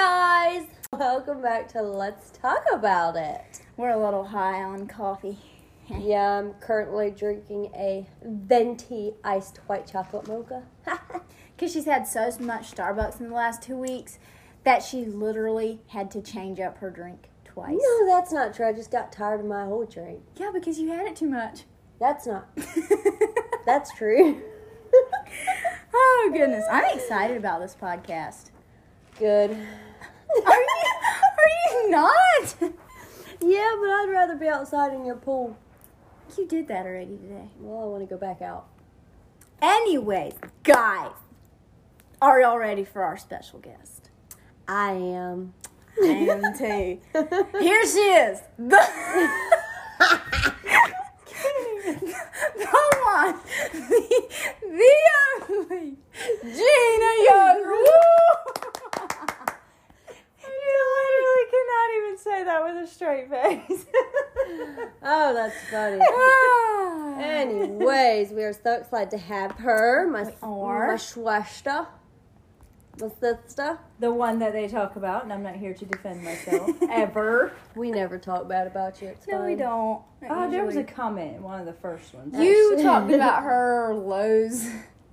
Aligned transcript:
guys! 0.00 0.64
Welcome 0.94 1.42
back 1.42 1.68
to 1.72 1.82
Let's 1.82 2.30
Talk 2.30 2.64
About 2.72 3.16
It. 3.16 3.60
We're 3.76 3.90
a 3.90 4.02
little 4.02 4.24
high 4.24 4.62
on 4.62 4.86
coffee. 4.86 5.36
Yeah, 5.90 6.38
I'm 6.38 6.54
currently 6.54 7.10
drinking 7.10 7.70
a 7.74 8.06
venti 8.24 9.12
iced 9.22 9.58
white 9.66 9.86
chocolate 9.86 10.26
mocha. 10.26 10.62
Because 11.54 11.74
she's 11.74 11.84
had 11.84 12.08
so 12.08 12.30
much 12.40 12.70
Starbucks 12.70 13.20
in 13.20 13.28
the 13.28 13.34
last 13.34 13.60
two 13.60 13.76
weeks 13.76 14.18
that 14.64 14.82
she 14.82 15.04
literally 15.04 15.80
had 15.88 16.10
to 16.12 16.22
change 16.22 16.60
up 16.60 16.78
her 16.78 16.88
drink 16.88 17.28
twice. 17.44 17.76
no, 17.78 18.06
that's 18.06 18.32
not 18.32 18.54
true. 18.54 18.66
I 18.66 18.72
just 18.72 18.90
got 18.90 19.12
tired 19.12 19.40
of 19.40 19.46
my 19.46 19.66
whole 19.66 19.84
drink. 19.84 20.20
Yeah, 20.36 20.50
because 20.54 20.78
you 20.78 20.88
had 20.88 21.06
it 21.06 21.16
too 21.16 21.28
much. 21.28 21.64
That's 21.98 22.26
not. 22.26 22.48
That's 23.66 23.92
true. 23.94 24.40
oh, 25.92 26.30
goodness. 26.32 26.64
I'm 26.70 26.96
excited 26.96 27.36
about 27.36 27.60
this 27.60 27.76
podcast. 27.78 28.50
Good. 29.18 29.54
Are 30.46 30.60
you, 30.60 30.76
are 31.38 31.50
you 31.72 31.90
not? 31.90 32.54
Yeah, 33.42 33.74
but 33.80 33.88
I'd 33.90 34.08
rather 34.10 34.36
be 34.36 34.48
outside 34.48 34.92
in 34.92 35.04
your 35.04 35.16
pool. 35.16 35.56
You 36.36 36.46
did 36.46 36.68
that 36.68 36.86
already 36.86 37.16
today. 37.16 37.48
Well, 37.58 37.82
I 37.82 37.86
want 37.86 38.02
to 38.02 38.14
go 38.14 38.18
back 38.18 38.42
out. 38.42 38.66
Anyways, 39.62 40.34
guys, 40.62 41.12
are 42.22 42.40
y'all 42.40 42.58
ready 42.58 42.84
for 42.84 43.02
our 43.02 43.16
special 43.16 43.58
guest? 43.58 44.10
I 44.68 44.92
am. 44.92 45.54
I 46.02 46.06
am 46.06 46.42
too. 46.56 47.00
Here 47.58 47.86
she 47.86 47.98
is. 47.98 48.40
The, 48.58 48.66
the 52.56 52.70
one, 53.04 53.40
the, 53.72 54.00
the 54.62 54.94
only 55.50 55.96
Gina 56.42 57.12
Young. 57.24 57.58
You 60.42 60.78
literally 60.96 61.46
cannot 61.50 61.88
even 61.96 62.18
say 62.18 62.44
that 62.44 62.62
with 62.64 62.76
a 62.76 62.86
straight 63.00 63.30
face. 63.30 63.86
Oh, 65.02 65.32
that's 65.32 65.54
funny. 65.70 65.98
Ah. 66.02 67.18
Anyways, 67.20 68.32
we 68.32 68.42
are 68.42 68.52
so 68.52 68.74
excited 68.74 69.10
to 69.12 69.18
have 69.18 69.52
her, 69.52 70.06
my, 70.06 70.24
We 70.24 70.30
my 70.40 70.94
schwester, 70.96 71.86
my 73.00 73.08
sister. 73.20 73.78
the 73.98 74.12
one 74.12 74.38
that 74.40 74.52
they 74.52 74.68
talk 74.68 74.96
about, 74.96 75.22
and 75.22 75.32
I'm 75.32 75.42
not 75.42 75.54
here 75.56 75.72
to 75.72 75.84
defend 75.86 76.22
myself 76.24 76.70
ever. 76.90 77.52
We 77.74 77.90
never 77.90 78.18
talk 78.18 78.46
bad 78.48 78.66
about 78.66 79.00
you. 79.00 79.08
It's 79.08 79.26
No, 79.26 79.38
we 79.42 79.50
fine. 79.52 79.58
don't. 79.58 80.02
Oh, 80.28 80.50
there 80.50 80.64
was 80.66 80.76
a 80.76 80.84
comment 80.84 81.36
in 81.36 81.42
one 81.42 81.60
of 81.60 81.66
the 81.66 81.72
first 81.74 82.12
ones. 82.12 82.34
You 82.38 82.76
talked 82.82 83.10
about 83.10 83.42
her 83.44 83.94
Lowe's 83.94 84.68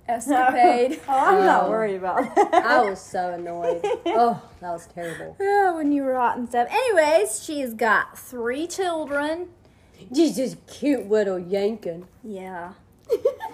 escapade. 0.08 1.00
Oh, 1.08 1.12
I'm 1.12 1.44
not 1.44 1.64
Oh. 1.64 1.70
worried 1.70 1.96
about 1.96 2.34
that. 2.34 2.54
I 2.54 2.82
was 2.88 3.00
so 3.00 3.32
annoyed. 3.34 3.80
Oh, 4.06 4.40
that 4.60 4.70
was 4.72 4.86
terrible. 4.94 5.36
Oh, 5.40 5.76
when 5.76 5.92
you 5.92 6.02
were 6.02 6.14
hot 6.14 6.38
and 6.38 6.48
stuff. 6.48 6.68
Anyways, 6.70 7.42
she's 7.44 7.74
got 7.74 8.18
three 8.18 8.66
children. 8.66 9.48
She's 10.14 10.36
just 10.36 10.64
cute 10.66 11.08
little 11.08 11.38
yanking. 11.38 12.06
Yeah. 12.24 12.72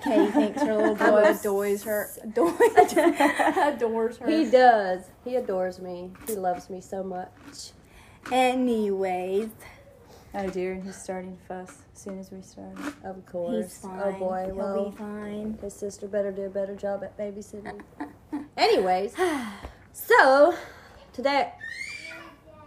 Katie 0.03 0.31
thinks 0.33 0.61
her 0.63 0.77
little 0.77 0.95
boy 0.97 1.23
I'm 1.23 1.37
adores 1.37 1.85
her. 1.85 2.11
Adores, 2.23 2.61
adores 2.93 4.17
her. 4.19 4.29
He 4.31 4.51
does. 4.51 5.05
He 5.25 5.37
adores 5.37 5.81
me. 5.81 6.11
He 6.27 6.35
loves 6.35 6.69
me 6.69 6.81
so 6.81 7.03
much. 7.03 7.71
Anyways, 8.33 9.49
Oh 10.37 10.49
dear, 10.51 10.73
and 10.73 10.83
he's 10.83 10.97
starting 11.01 11.37
to 11.37 11.43
fuss 11.45 11.79
as 11.95 12.01
soon 12.01 12.19
as 12.19 12.31
we 12.33 12.43
start. 12.43 12.77
Of 13.05 13.25
course. 13.25 13.65
he's 13.67 13.79
fine. 13.79 14.01
Oh 14.03 14.13
boy. 14.19 14.43
He'll 14.47 14.55
Well, 14.57 14.91
be 14.91 14.97
fine. 14.97 15.59
his 15.61 15.75
sister 15.75 16.09
better 16.09 16.33
do 16.33 16.43
a 16.43 16.51
better 16.51 16.75
job 16.75 17.05
at 17.05 17.17
babysitting. 17.17 17.81
Anyways, 18.57 19.15
so 19.93 20.55
today 21.13 21.53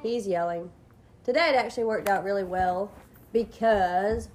he's 0.02 0.26
yelling. 0.28 0.72
Today 1.26 1.50
it 1.50 1.56
actually 1.56 1.84
worked 1.84 2.08
out 2.08 2.24
really 2.24 2.46
well 2.46 2.90
because 3.34 4.30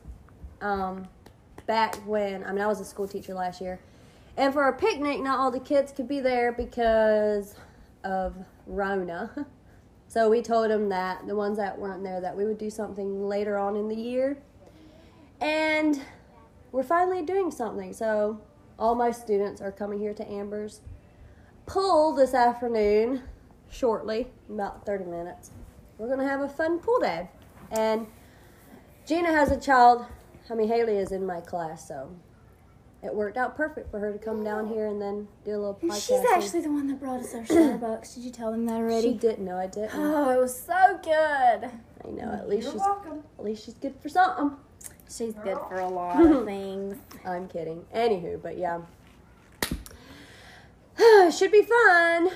um, 0.60 1.08
back 1.66 1.96
when 2.06 2.44
I 2.44 2.52
mean 2.52 2.60
I 2.60 2.66
was 2.66 2.80
a 2.80 2.84
school 2.84 3.08
teacher 3.08 3.32
last 3.32 3.62
year, 3.62 3.80
and 4.36 4.52
for 4.52 4.68
a 4.68 4.74
picnic, 4.74 5.20
not 5.20 5.38
all 5.38 5.50
the 5.50 5.58
kids 5.60 5.90
could 5.90 6.06
be 6.06 6.20
there 6.20 6.52
because 6.52 7.54
of 8.04 8.34
Rona. 8.66 9.30
So 10.12 10.28
we 10.28 10.42
told 10.42 10.70
them 10.70 10.90
that 10.90 11.26
the 11.26 11.34
ones 11.34 11.56
that 11.56 11.78
weren't 11.78 12.02
there 12.04 12.20
that 12.20 12.36
we 12.36 12.44
would 12.44 12.58
do 12.58 12.68
something 12.68 13.26
later 13.26 13.56
on 13.56 13.76
in 13.76 13.88
the 13.88 13.96
year, 13.96 14.36
and 15.40 16.02
we're 16.70 16.82
finally 16.82 17.22
doing 17.22 17.50
something. 17.50 17.94
So 17.94 18.38
all 18.78 18.94
my 18.94 19.10
students 19.10 19.62
are 19.62 19.72
coming 19.72 19.98
here 19.98 20.12
to 20.12 20.30
Amber's 20.30 20.82
pool 21.64 22.14
this 22.14 22.34
afternoon, 22.34 23.22
shortly, 23.70 24.26
about 24.50 24.84
30 24.84 25.06
minutes. 25.06 25.50
We're 25.96 26.10
gonna 26.10 26.28
have 26.28 26.42
a 26.42 26.48
fun 26.48 26.78
pool 26.80 27.00
day, 27.00 27.30
and 27.70 28.06
Gina 29.06 29.32
has 29.32 29.50
a 29.50 29.58
child. 29.58 30.04
I 30.50 30.54
mean, 30.54 30.68
Haley 30.68 30.98
is 30.98 31.12
in 31.12 31.24
my 31.24 31.40
class, 31.40 31.88
so 31.88 32.14
it 33.02 33.14
worked 33.14 33.36
out 33.36 33.56
perfect 33.56 33.90
for 33.90 33.98
her 33.98 34.12
to 34.12 34.18
come 34.18 34.44
down 34.44 34.68
here 34.68 34.86
and 34.86 35.02
then 35.02 35.26
do 35.44 35.50
a 35.50 35.58
little 35.58 35.78
podcast. 35.82 36.06
She's 36.06 36.24
actually 36.32 36.60
the 36.60 36.70
one 36.70 36.86
that 36.88 37.00
brought 37.00 37.20
us 37.20 37.34
our 37.34 37.42
Starbucks. 37.42 38.14
Did 38.14 38.24
you 38.24 38.30
tell 38.30 38.52
them 38.52 38.64
that 38.66 38.74
already? 38.76 39.12
She 39.12 39.18
didn't 39.18 39.44
know 39.44 39.56
I 39.58 39.66
didn't. 39.66 39.90
Oh, 39.94 40.30
it 40.30 40.38
was 40.40 40.56
so 40.58 41.00
good. 41.02 41.10
I 41.14 42.10
know. 42.10 42.32
At 42.32 42.48
least 42.48 42.70
she's 42.70 42.80
welcome. 42.80 43.22
at 43.38 43.44
least 43.44 43.64
she's 43.64 43.74
good 43.74 43.94
for 44.00 44.08
something. 44.08 44.52
She's 45.10 45.34
good 45.34 45.58
for 45.68 45.80
a 45.80 45.88
lot 45.88 46.24
of 46.24 46.44
things. 46.46 46.96
I'm 47.24 47.48
kidding. 47.48 47.84
Anywho, 47.94 48.40
but 48.40 48.56
yeah. 48.56 48.80
Should 51.30 51.52
be 51.52 51.62
fun. 51.62 52.30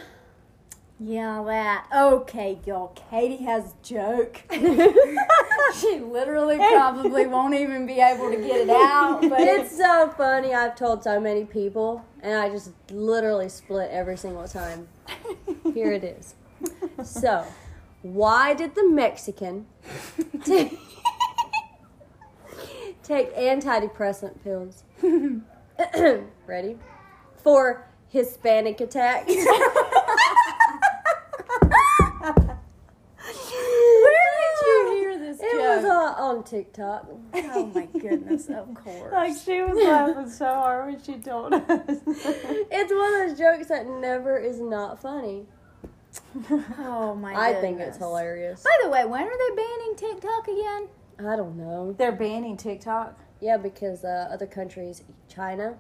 Yeah, 0.98 1.42
that. 1.46 1.86
Okay, 1.94 2.58
y'all. 2.64 2.88
Katie 3.10 3.44
has 3.44 3.74
a 3.74 3.86
joke. 3.86 4.40
she 4.50 6.00
literally 6.00 6.56
probably 6.56 7.26
won't 7.26 7.54
even 7.54 7.86
be 7.86 8.00
able 8.00 8.30
to 8.30 8.36
get 8.36 8.62
it 8.62 8.70
out, 8.70 9.20
but 9.28 9.40
it's 9.40 9.76
so 9.76 10.08
funny. 10.16 10.54
I've 10.54 10.74
told 10.74 11.02
so 11.02 11.20
many 11.20 11.44
people, 11.44 12.02
and 12.22 12.40
I 12.40 12.48
just 12.48 12.70
literally 12.90 13.50
split 13.50 13.90
every 13.90 14.16
single 14.16 14.48
time. 14.48 14.88
Here 15.74 15.92
it 15.92 16.02
is. 16.02 16.34
So, 17.04 17.44
why 18.00 18.54
did 18.54 18.74
the 18.74 18.88
Mexican 18.88 19.66
take, 20.44 20.78
take 23.02 23.36
antidepressant 23.36 24.42
pills? 24.42 24.82
Ready? 26.46 26.78
For 27.42 27.86
Hispanic 28.08 28.80
attacks. 28.80 29.26
Where 29.28 29.44
did 34.36 34.66
you 34.66 34.92
hear 34.96 35.18
this 35.18 35.38
It 35.40 35.52
joke? 35.52 35.76
was 35.76 35.84
uh, 35.84 36.14
on 36.36 36.44
TikTok. 36.44 37.06
oh 37.34 37.66
my 37.74 37.86
goodness, 37.86 38.48
of 38.48 38.72
course. 38.84 39.12
Like 39.12 39.36
she 39.36 39.60
was 39.62 39.76
laughing 39.82 40.30
so 40.30 40.47
hard 40.47 40.86
when 40.86 41.02
she 41.02 41.14
told 41.14 41.54
us. 41.54 41.62
It's 41.69 42.92
one 42.92 43.14
of 43.14 43.28
those 43.28 43.38
jokes 43.38 43.69
that 43.69 43.86
never 43.86 44.38
is 44.38 44.60
not 44.60 45.00
funny. 45.00 45.46
oh 46.78 47.14
my 47.14 47.34
I 47.34 47.52
goodness. 47.52 47.60
think 47.60 47.80
it's 47.80 47.98
hilarious. 47.98 48.62
By 48.62 48.76
the 48.82 48.91
way, 48.91 49.04
when 49.04 49.22
are 49.22 49.38
they 49.50 49.56
banning 49.56 49.94
TikTok 49.96 50.48
again? 50.48 50.88
I 51.19 51.36
don't 51.36 51.56
know. 51.56 51.94
They're 51.96 52.12
banning 52.12 52.56
TikTok. 52.56 53.19
Yeah, 53.41 53.58
because 53.58 54.04
uh, 54.04 54.28
other 54.30 54.46
countries, 54.46 55.02
China, 55.28 55.76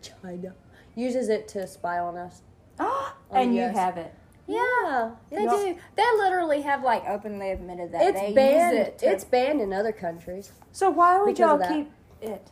China, 0.00 0.54
uses 0.94 1.28
it 1.28 1.48
to 1.48 1.66
spy 1.66 1.98
on 1.98 2.16
us. 2.16 2.42
and 3.30 3.54
you 3.54 3.62
yes. 3.62 3.74
have 3.76 3.96
it. 3.96 4.14
Yeah, 4.54 5.10
They 5.30 5.36
it's, 5.44 5.54
do. 5.54 5.76
They 5.96 6.02
literally 6.18 6.60
have 6.62 6.82
like 6.82 7.04
openly 7.08 7.50
admitted 7.50 7.92
that 7.92 8.02
It's 8.02 8.20
they 8.20 8.32
banned. 8.32 8.76
use 8.76 8.86
it. 8.88 8.98
To, 8.98 9.06
It's 9.10 9.24
banned 9.24 9.60
in 9.60 9.72
other 9.72 9.92
countries. 9.92 10.52
So 10.72 10.90
why 10.90 11.18
would 11.18 11.34
Because 11.34 11.38
y'all 11.38 11.58
that. 11.58 11.68
keep 11.72 11.90
it? 12.20 12.48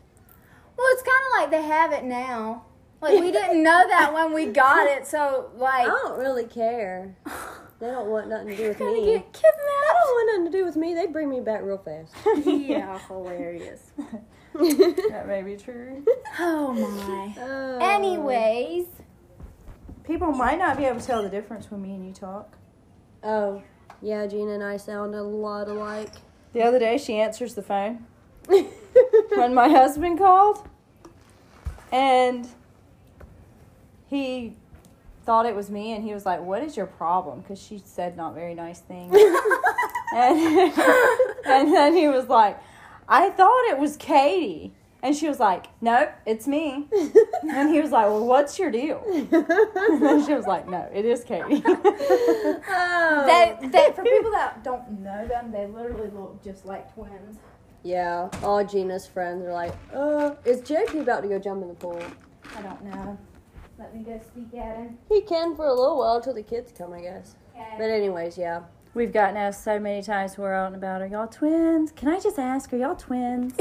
well, 0.77 0.87
it's 0.93 1.03
kind 1.03 1.23
of 1.27 1.41
like 1.41 1.51
they 1.51 1.63
have 1.69 1.93
it 1.93 2.05
now. 2.05 2.65
Like 3.01 3.19
we 3.21 3.31
didn't 3.39 3.63
know 3.63 3.87
that 3.89 4.13
when 4.13 4.33
we 4.33 4.47
got 4.47 4.87
it, 4.87 5.07
so 5.07 5.51
like 5.57 5.87
I 5.89 5.93
like 5.93 6.03
don't 6.03 6.19
really 6.19 6.45
care. 6.45 7.17
They 7.81 7.87
don't 7.87 8.09
want 8.11 8.29
nothing 8.29 8.49
to 8.49 8.57
do 8.57 8.69
with 8.69 8.79
gonna 8.79 8.93
me. 8.93 9.05
get 9.07 9.33
They 9.33 9.39
kidnapped. 9.41 9.87
don't 9.95 10.11
want 10.15 10.29
nothing 10.33 10.53
to 10.53 10.59
do 10.59 10.65
with 10.67 10.77
me. 10.77 10.95
They 10.95 11.07
bring 11.07 11.31
me 11.31 11.41
back 11.41 11.63
real 11.63 11.79
fast. 11.79 12.15
yeah, 12.47 12.99
hilarious. 13.09 13.93
That 14.53 15.25
may 15.27 15.41
be 15.43 15.57
true. 15.57 16.05
Oh 16.39 16.73
my. 16.75 17.35
Oh. 17.43 17.79
Anyways, 17.81 18.87
People 20.11 20.33
might 20.33 20.59
not 20.59 20.77
be 20.77 20.87
able 20.87 20.99
to 20.99 21.07
tell 21.07 21.23
the 21.23 21.29
difference 21.29 21.71
when 21.71 21.83
me 21.83 21.95
and 21.95 22.05
you 22.05 22.13
talk. 22.13 22.57
Oh, 23.23 23.63
yeah, 24.03 24.27
Gina 24.27 24.55
and 24.55 24.63
I 24.65 24.77
sound 24.77 25.15
a 25.15 25.23
lot 25.23 25.69
alike. 25.69 26.11
The 26.53 26.63
other 26.63 26.81
day, 26.81 26.99
she 26.99 27.15
answers 27.21 27.55
the 27.55 27.63
phone 27.63 28.07
when 28.49 29.55
my 29.55 29.69
husband 29.69 30.19
called, 30.19 30.69
and 31.93 32.49
he 34.09 34.57
thought 35.25 35.47
it 35.47 35.55
was 35.55 35.71
me, 35.71 35.93
and 35.93 36.03
he 36.03 36.13
was 36.13 36.27
like, 36.27 36.41
"What 36.41 36.65
is 36.65 36.77
your 36.77 36.87
problem?" 36.87 37.43
Because 37.43 37.63
she 37.63 37.81
said 37.85 38.17
not 38.17 38.35
very 38.35 38.57
nice 38.57 38.81
things, 38.81 39.15
and 40.13 40.37
and 41.47 41.73
then 41.73 41.95
he 41.95 42.09
was 42.09 42.27
like, 42.27 42.59
"I 43.09 43.31
thought 43.31 43.71
it 43.71 43.79
was 43.79 43.97
Katie," 43.97 44.73
And 45.03 45.17
she 45.17 45.29
was 45.29 45.41
like, 45.41 45.67
Nope, 45.81 46.11
it's 46.27 46.47
me. 46.47 46.87
And 47.51 47.71
he 47.71 47.81
was 47.81 47.91
like, 47.91 48.07
Well, 48.07 48.27
what's 48.27 48.59
your 48.59 48.71
deal? 48.71 49.03
And 49.09 50.27
she 50.27 50.35
was 50.35 50.47
like, 50.47 50.69
No, 50.69 50.89
it 50.95 51.05
is 51.05 51.25
Katie. 51.25 51.63
Oh. 52.73 53.25
They, 53.27 53.69
they, 53.69 53.93
for 53.93 54.03
people 54.03 54.31
that 54.33 54.63
don't 54.63 55.01
know 55.01 55.27
them, 55.27 55.51
they 55.53 55.67
literally 55.67 56.11
look 56.11 56.43
just 56.43 56.67
like 56.67 56.93
twins. 56.95 57.39
yeah, 57.83 58.29
all 58.43 58.65
Gina's 58.65 59.07
friends 59.07 59.43
are 59.45 59.53
like, 59.53 59.75
uh, 59.95 60.35
is 60.45 60.61
JP 60.61 61.01
about 61.01 61.23
to 61.23 61.29
go 61.29 61.39
jump 61.39 61.63
in 61.63 61.69
the 61.69 61.75
pool? 61.75 62.01
I 62.57 62.63
don't 62.63 62.85
know. 62.85 63.19
Let 63.79 63.95
me 63.95 64.03
go 64.03 64.19
speak 64.19 64.53
at 64.61 64.77
him. 64.77 64.99
He 65.09 65.23
can 65.23 65.57
for 65.57 65.65
a 65.67 65.73
little 65.75 65.99
while 65.99 66.17
until 66.17 66.35
the 66.35 66.43
kids 66.43 66.73
come, 66.77 66.93
I 66.93 67.01
guess. 67.01 67.35
But 67.79 67.91
anyways, 67.91 68.37
yeah. 68.39 68.63
We've 68.93 69.13
gotten 69.13 69.37
asked 69.37 69.63
so 69.65 69.79
many 69.79 70.03
times 70.03 70.37
we're 70.37 70.53
out 70.53 70.67
and 70.67 70.77
about, 70.77 71.01
Are 71.01 71.07
y'all 71.07 71.29
twins? 71.29 71.93
Can 71.93 72.09
I 72.09 72.19
just 72.19 72.39
ask, 72.39 72.73
are 72.73 72.77
y'all 72.77 72.97
twins? 72.97 73.55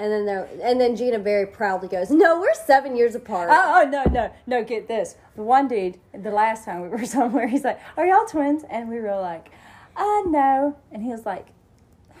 And 0.00 0.10
then 0.10 0.24
there, 0.24 0.48
and 0.62 0.80
then 0.80 0.96
Gina 0.96 1.18
very 1.18 1.46
proudly 1.46 1.86
goes, 1.86 2.10
"No, 2.10 2.40
we're 2.40 2.54
seven 2.54 2.96
years 2.96 3.14
apart." 3.14 3.50
Oh, 3.52 3.82
oh 3.82 3.88
no, 3.90 4.04
no, 4.04 4.32
no, 4.46 4.64
get 4.64 4.88
this. 4.88 5.16
The 5.36 5.42
one 5.42 5.68
dude, 5.68 5.98
the 6.14 6.30
last 6.30 6.64
time 6.64 6.80
we 6.80 6.88
were 6.88 7.04
somewhere, 7.18 7.46
he's 7.46 7.64
like, 7.64 7.78
Are 7.98 8.06
y'all 8.06 8.24
twins? 8.24 8.64
And 8.70 8.88
we 8.88 8.98
were 8.98 9.14
like, 9.20 9.50
Uh, 9.94 10.22
no. 10.26 10.78
And 10.90 11.02
he 11.02 11.10
was 11.10 11.26
like, 11.26 11.48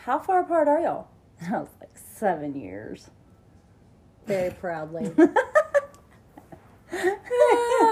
How 0.04 0.18
far 0.18 0.40
apart 0.40 0.68
are 0.68 0.78
y'all? 0.80 1.08
And 1.40 1.54
I 1.56 1.60
was 1.60 1.70
like, 1.80 1.96
Seven 1.96 2.54
years. 2.54 3.08
Very 4.26 4.50
proudly. 4.50 5.06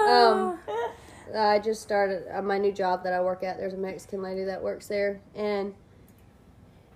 um, 0.08 0.58
I 1.34 1.58
just 1.64 1.80
started 1.80 2.24
uh, 2.30 2.42
my 2.42 2.58
new 2.58 2.72
job 2.72 3.04
that 3.04 3.14
I 3.14 3.22
work 3.22 3.42
at. 3.42 3.56
There's 3.56 3.72
a 3.72 3.78
Mexican 3.78 4.20
lady 4.20 4.44
that 4.44 4.62
works 4.62 4.86
there, 4.86 5.22
and 5.34 5.74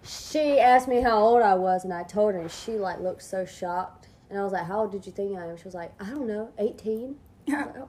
she 0.05 0.59
asked 0.59 0.89
me 0.89 1.01
how 1.01 1.19
old 1.19 1.43
I 1.43 1.55
was, 1.55 1.85
and 1.85 1.93
I 1.93 2.03
told 2.03 2.35
her, 2.35 2.41
and 2.41 2.51
she 2.51 2.73
like 2.73 3.01
looked 3.01 3.23
so 3.23 3.45
shocked. 3.45 4.09
And 4.31 4.39
I 4.39 4.45
was 4.45 4.53
like, 4.53 4.65
"How 4.67 4.81
old 4.81 4.93
did 4.93 5.05
you 5.07 5.13
think 5.13 5.39
I 5.39 5.47
am?" 5.47 5.57
She 5.57 5.65
was 5.65 5.75
like, 5.75 5.93
"I 6.01 6.11
don't 6.11 6.27
know, 6.27 6.51
18." 6.59 7.17
That'll 7.47 7.89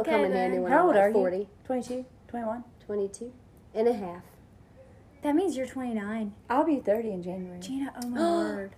Okay, 0.00 0.10
come 0.10 0.24
in 0.24 0.32
then. 0.32 0.50
handy 0.50 0.58
when 0.58 0.72
How 0.72 0.78
I'm 0.80 0.86
old 0.86 0.94
like 0.96 1.04
are 1.04 1.08
you? 1.08 1.14
40, 1.14 1.48
22, 1.64 2.04
21? 2.28 2.64
22 2.86 3.32
and 3.74 3.88
a 3.88 3.92
half. 3.92 4.22
That 5.22 5.34
means 5.34 5.56
you're 5.56 5.66
29. 5.66 6.32
I'll 6.50 6.64
be 6.64 6.80
30 6.80 7.10
in 7.12 7.22
January. 7.22 7.60
Gina, 7.60 7.92
oh 8.02 8.08
my 8.08 8.20
word. 8.54 8.70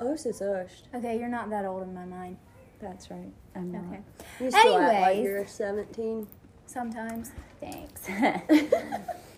Oh, 0.00 0.16
sis 0.16 0.40
ushed. 0.40 0.88
Okay, 0.94 1.18
you're 1.18 1.28
not 1.28 1.50
that 1.50 1.64
old 1.64 1.82
in 1.82 1.94
my 1.94 2.04
mind. 2.04 2.36
That's 2.80 3.10
right. 3.10 3.30
I'm 3.54 3.70
not. 3.70 3.84
Okay. 3.92 4.00
You 4.40 4.50
still 4.50 4.78
act 4.78 5.00
like 5.00 5.18
you're 5.22 5.46
17. 5.46 6.26
Sometimes. 6.66 7.30
Thanks. 7.60 8.08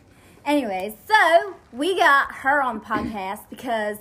Anyways, 0.44 0.92
so 1.08 1.54
we 1.72 1.96
got 1.96 2.30
her 2.32 2.62
on 2.62 2.78
the 2.78 2.84
podcast 2.84 3.48
because 3.48 3.96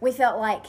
we 0.00 0.10
felt 0.10 0.38
like 0.40 0.66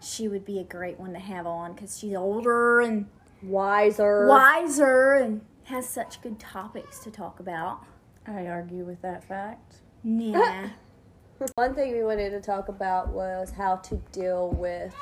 she 0.00 0.26
would 0.28 0.44
be 0.44 0.58
a 0.58 0.64
great 0.64 0.98
one 0.98 1.12
to 1.12 1.18
have 1.18 1.46
on 1.46 1.74
because 1.74 1.98
she's 1.98 2.14
older 2.14 2.80
and 2.80 3.06
Wiser. 3.42 4.26
wiser 4.26 5.14
and 5.14 5.42
has 5.64 5.86
such 5.88 6.22
good 6.22 6.38
topics 6.38 6.98
to 7.00 7.10
talk 7.10 7.40
about. 7.40 7.80
I 8.26 8.46
argue 8.46 8.84
with 8.84 9.02
that 9.02 9.22
fact. 9.24 9.76
Yeah. 10.02 10.70
One 11.56 11.74
thing 11.74 11.92
we 11.92 12.04
wanted 12.04 12.30
to 12.30 12.40
talk 12.40 12.68
about 12.68 13.08
was 13.08 13.50
how 13.50 13.76
to 13.76 13.96
deal 14.12 14.50
with 14.50 14.94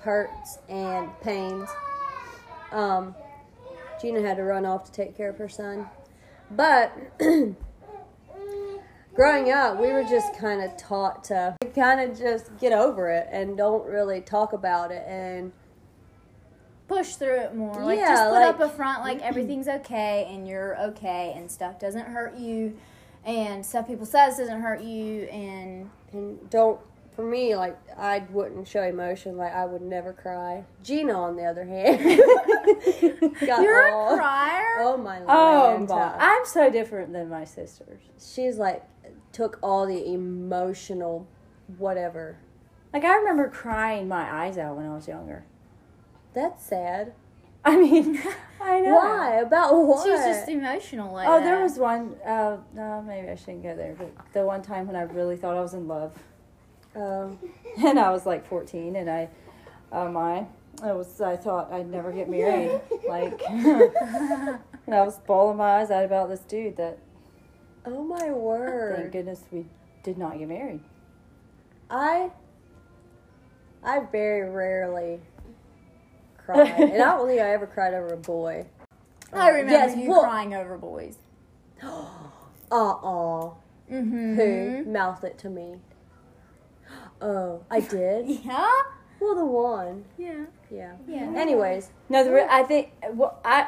hurts 0.00 0.58
and 0.68 1.08
pains. 1.20 1.68
Um, 2.70 3.14
Gina 4.00 4.20
had 4.20 4.36
to 4.36 4.44
run 4.44 4.66
off 4.66 4.84
to 4.84 4.92
take 4.92 5.16
care 5.16 5.30
of 5.30 5.38
her 5.38 5.48
son. 5.48 5.88
But 6.50 6.92
growing 9.14 9.50
up, 9.52 9.78
we 9.78 9.88
were 9.92 10.02
just 10.04 10.36
kind 10.38 10.62
of 10.62 10.76
taught 10.76 11.24
to 11.24 11.56
kind 11.74 12.00
of 12.10 12.18
just 12.18 12.56
get 12.58 12.72
over 12.72 13.08
it 13.10 13.28
and 13.30 13.56
don't 13.56 13.86
really 13.86 14.20
talk 14.20 14.52
about 14.52 14.90
it. 14.90 15.04
And 15.06 15.52
Push 16.88 17.14
through 17.14 17.38
it 17.40 17.54
more. 17.54 17.84
Like 17.84 17.98
Yeah, 18.00 18.08
just 18.08 18.24
put 18.24 18.32
like- 18.32 18.54
up 18.56 18.60
a 18.60 18.68
front 18.68 19.02
like 19.02 19.20
everything's 19.22 19.68
okay 19.68 20.28
and 20.28 20.48
you're 20.48 20.76
okay 20.88 21.32
and 21.36 21.48
stuff 21.48 21.78
doesn't 21.78 22.06
hurt 22.06 22.36
you 22.36 22.76
and 23.24 23.64
stuff 23.64 23.86
people 23.86 24.06
says 24.06 24.38
doesn't 24.38 24.60
hurt 24.60 24.80
you 24.82 25.22
and 25.24 25.88
and 26.12 26.50
don't 26.50 26.80
for 27.14 27.24
me 27.24 27.54
like 27.54 27.78
I 27.96 28.24
wouldn't 28.30 28.66
show 28.66 28.82
emotion 28.82 29.36
like 29.36 29.54
I 29.54 29.66
would 29.66 29.82
never 29.82 30.12
cry. 30.12 30.64
Gina 30.82 31.12
on 31.12 31.36
the 31.36 31.44
other 31.44 31.64
hand 31.64 31.98
got 33.46 33.62
you're 33.62 33.92
all- 33.92 34.14
a 34.14 34.16
crier. 34.18 34.76
Oh 34.80 34.96
my 34.96 35.20
Oh, 35.28 35.78
my. 35.88 36.14
I'm 36.18 36.44
so 36.44 36.70
different 36.70 37.12
than 37.12 37.28
my 37.28 37.44
sisters. 37.44 38.00
She's 38.18 38.56
like 38.58 38.82
took 39.32 39.58
all 39.62 39.86
the 39.86 40.04
emotional 40.12 41.26
whatever. 41.78 42.38
Like, 42.92 43.04
I 43.04 43.14
remember 43.16 43.48
crying 43.48 44.08
my 44.08 44.30
eyes 44.44 44.58
out 44.58 44.76
when 44.76 44.86
I 44.86 44.94
was 44.94 45.06
younger. 45.06 45.44
That's 46.34 46.64
sad. 46.64 47.12
I 47.64 47.76
mean, 47.76 48.20
I 48.60 48.80
know. 48.80 48.94
Why? 48.96 49.34
About 49.40 49.74
what? 49.74 50.06
She's 50.06 50.18
just 50.20 50.48
emotional 50.48 51.12
like 51.12 51.28
Oh, 51.28 51.38
that. 51.38 51.44
there 51.44 51.60
was 51.60 51.78
one. 51.78 52.16
Uh, 52.24 52.56
no, 52.74 53.02
maybe 53.06 53.28
I 53.28 53.34
shouldn't 53.34 53.62
go 53.62 53.76
there. 53.76 53.94
But 53.98 54.10
the 54.32 54.44
one 54.46 54.62
time 54.62 54.86
when 54.86 54.96
I 54.96 55.02
really 55.02 55.36
thought 55.36 55.56
I 55.56 55.60
was 55.60 55.74
in 55.74 55.86
love, 55.86 56.12
Um, 56.96 57.38
and 57.84 57.98
I 58.00 58.10
was 58.10 58.24
like 58.26 58.46
14, 58.48 58.96
and 58.96 59.10
I, 59.10 59.28
oh 59.92 60.10
my, 60.10 60.46
I 60.82 60.92
was. 60.92 61.20
I 61.20 61.36
thought 61.36 61.70
I'd 61.70 61.90
never 61.90 62.10
get 62.12 62.30
married. 62.30 62.80
like, 63.06 63.40
and 63.48 64.94
I 64.94 65.02
was 65.02 65.18
bawling 65.18 65.58
my 65.58 65.80
eyes 65.80 65.90
out 65.90 66.04
about 66.04 66.30
this 66.30 66.40
dude. 66.40 66.76
That 66.78 66.98
oh 67.86 68.02
my 68.04 68.30
word! 68.30 68.96
thank 68.96 69.12
goodness 69.12 69.42
we 69.50 69.66
did 70.02 70.18
not 70.18 70.38
get 70.38 70.48
married. 70.48 70.80
I 71.90 72.30
I 73.82 74.00
very 74.12 74.48
rarely 74.50 75.20
cry. 76.38 76.64
and 76.64 76.92
I 76.94 76.96
don't 77.16 77.26
think 77.26 77.40
I 77.40 77.50
ever 77.52 77.66
cried 77.66 77.94
over 77.94 78.12
a 78.14 78.16
boy. 78.16 78.66
I 79.32 79.48
remember 79.50 79.72
Yes, 79.72 79.96
you 79.96 80.08
well- 80.10 80.22
crying 80.22 80.54
over 80.54 80.76
boys. 80.78 81.16
Uh-uh. 81.82 83.50
Mm-hmm. 83.90 84.34
Who 84.36 84.84
mouthed 84.86 85.24
it 85.24 85.38
to 85.38 85.48
me? 85.50 85.76
Oh, 87.20 87.64
I 87.70 87.80
did? 87.96 88.28
Yeah? 88.28 88.70
well, 89.20 89.34
the 89.34 89.44
one. 89.44 90.04
Yeah. 90.16 90.44
Yeah. 90.70 90.92
Yeah. 91.08 91.32
Anyways, 91.36 91.90
No, 92.08 92.22
the 92.24 92.32
re- 92.32 92.46
I 92.48 92.62
think. 92.62 92.92
Well, 93.12 93.40
I. 93.44 93.66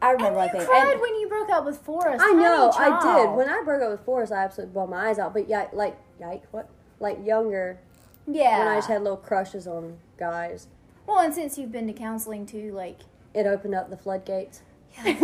I 0.00 0.10
And 0.12 0.18
remember 0.20 0.38
you 0.40 0.46
one 0.46 0.48
thing. 0.50 0.66
cried 0.66 0.92
And- 0.92 1.00
when 1.00 1.14
you 1.16 1.28
broke 1.28 1.50
up 1.50 1.64
with 1.64 1.78
Forrest. 1.78 2.24
I 2.24 2.32
know, 2.32 2.70
I 2.76 3.00
did. 3.24 3.30
When 3.34 3.48
I 3.48 3.62
broke 3.64 3.82
up 3.82 3.90
with 3.90 4.00
Forrest, 4.04 4.32
I 4.32 4.44
absolutely 4.44 4.72
bawled 4.74 4.90
my 4.90 5.08
eyes 5.08 5.18
out. 5.18 5.32
But 5.32 5.48
yeah, 5.48 5.66
like, 5.72 5.96
yike, 6.20 6.44
what? 6.52 6.68
Like 7.00 7.24
younger, 7.24 7.78
yeah. 8.26 8.58
when 8.58 8.68
I 8.68 8.76
just 8.76 8.88
had 8.88 9.02
little 9.02 9.16
crushes 9.16 9.66
on 9.66 9.98
guys, 10.18 10.66
well, 11.06 11.20
and 11.20 11.32
since 11.34 11.56
you've 11.58 11.72
been 11.72 11.86
to 11.86 11.92
counseling 11.92 12.44
too, 12.46 12.72
like 12.72 12.98
it 13.34 13.46
opened 13.46 13.74
up 13.74 13.88
the 13.90 13.96
floodgates. 13.96 14.62
Yeah, 15.04 15.14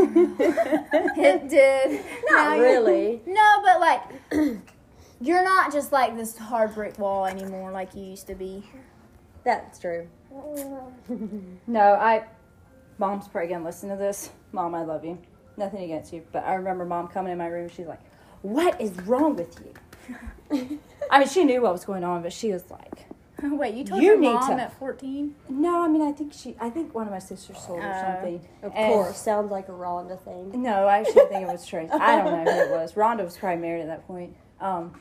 it 1.17 1.49
did. 1.49 2.01
Now 2.31 2.37
Not 2.51 2.57
you're- 2.59 2.69
really. 2.69 3.23
No, 3.27 3.63
but 3.65 3.81
like 3.81 4.03
you're 5.21 5.43
not 5.45 5.73
just 5.73 5.91
like 5.93 6.17
this 6.17 6.37
hard 6.39 6.75
brick 6.75 6.99
wall 6.99 7.27
anymore, 7.27 7.71
like 7.73 7.95
you 7.95 8.03
used 8.05 8.27
to 8.29 8.35
be. 8.35 8.65
That's 9.45 9.79
true. 9.79 10.09
No, 11.67 11.81
I. 11.95 12.25
Mom's 12.99 13.27
probably 13.29 13.49
gonna 13.51 13.65
listen 13.65 13.89
to 13.91 13.97
this. 13.97 14.31
Mom, 14.55 14.75
I 14.75 14.85
love 14.85 15.05
you. 15.05 15.19
Nothing 15.57 15.83
against 15.83 16.13
you, 16.13 16.23
but 16.33 16.45
I 16.45 16.55
remember 16.55 16.85
mom 16.85 17.09
coming 17.09 17.33
in 17.33 17.39
my 17.39 17.47
room. 17.49 17.69
She's 17.69 17.87
like, 17.87 18.01
"What 18.43 18.81
is 18.81 18.93
wrong 19.03 19.35
with 19.37 19.59
you?" 20.51 20.79
I 21.11 21.19
mean, 21.19 21.29
she 21.29 21.45
knew 21.45 21.61
what 21.63 21.73
was 21.73 21.85
going 21.85 22.05
on, 22.05 22.23
but 22.23 22.33
she 22.33 22.53
was 22.53 22.71
like, 22.71 23.07
Wait, 23.43 23.75
you 23.75 23.85
told 23.85 24.01
You 24.03 24.11
your 24.13 24.19
mom 24.19 24.57
to- 24.57 24.63
at 24.63 24.73
14? 24.79 25.35
"No, 25.49 25.83
I 25.85 25.89
mean, 25.89 26.03
I 26.03 26.13
think 26.13 26.33
she. 26.33 26.57
I 26.61 26.71
think 26.71 26.95
one 26.95 27.07
of 27.07 27.13
my 27.13 27.19
sisters 27.19 27.57
told 27.67 27.83
her 27.83 27.91
Uh, 27.91 28.15
something." 28.15 28.49
Of 28.63 28.73
And- 28.75 28.93
course, 28.93 29.17
sounds 29.19 29.51
like 29.51 29.69
a 29.69 29.73
Rhonda 29.73 30.19
thing. 30.21 30.63
No, 30.63 30.87
I 30.87 31.01
actually 31.01 31.27
think 31.27 31.43
it 31.43 31.53
was 31.53 31.67
Trace. 31.67 31.91
I 31.93 32.17
don't 32.23 32.45
know 32.45 32.53
who 32.53 32.61
it 32.61 32.71
was. 32.81 32.93
Rhonda 32.95 33.25
was 33.25 33.37
probably 33.37 33.61
married 33.61 33.83
at 33.83 33.89
that 33.89 34.07
point. 34.07 34.35
Um, 34.61 35.01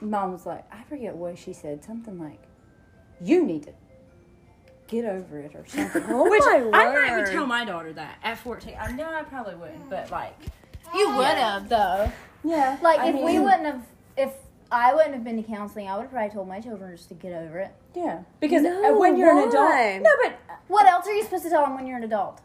mom 0.00 0.32
was 0.32 0.44
like, 0.46 0.64
I 0.72 0.82
forget 0.84 1.14
what 1.14 1.38
she 1.38 1.52
said. 1.52 1.84
Something 1.84 2.18
like, 2.18 2.40
"You 3.20 3.44
need 3.44 3.64
to 3.64 3.72
get 4.88 5.04
over 5.04 5.38
it" 5.38 5.52
or 5.54 5.64
something. 5.66 6.02
Oh 6.08 6.28
Which 6.28 6.42
my 6.42 6.56
I 6.72 6.84
might 6.92 7.10
word. 7.10 7.22
would 7.24 7.32
tell 7.32 7.46
my 7.46 7.64
daughter 7.64 7.92
that 7.92 8.18
at 8.22 8.38
fourteen. 8.38 8.74
I 8.80 8.90
know 8.92 9.04
I 9.08 9.22
probably 9.22 9.54
wouldn't, 9.54 9.88
but 9.88 10.10
like, 10.10 10.34
You 10.94 11.14
would 11.16 11.26
have 11.26 11.68
though. 11.68 12.10
yeah, 12.44 12.78
Like 12.82 13.00
I 13.00 13.08
if 13.10 13.14
we 13.16 13.38
wouldn't 13.38 13.64
have, 13.66 13.82
if 14.16 14.32
I 14.72 14.94
wouldn't 14.94 15.14
have 15.14 15.24
been 15.24 15.36
to 15.42 15.48
counseling, 15.48 15.88
I 15.88 15.96
would 15.96 16.02
have 16.02 16.10
probably 16.10 16.30
told 16.30 16.48
my 16.48 16.60
children 16.60 16.96
just 16.96 17.08
to 17.10 17.14
get 17.14 17.32
over 17.32 17.58
it. 17.60 17.72
yeah, 17.94 18.22
because 18.40 18.62
No, 18.62 18.94
uh, 18.96 18.98
when 18.98 19.16
you're 19.16 19.30
an 19.30 19.36
why? 19.36 19.98
adult, 19.98 20.02
no, 20.02 20.10
but 20.22 20.58
What 20.68 20.86
else 20.86 21.06
are 21.06 21.14
you 21.14 21.22
supposed 21.24 21.44
to 21.44 21.50
tell 21.50 21.62
them 21.64 21.74
when 21.76 21.86
you're 21.86 21.96
an 21.98 22.04
adult? 22.04 22.40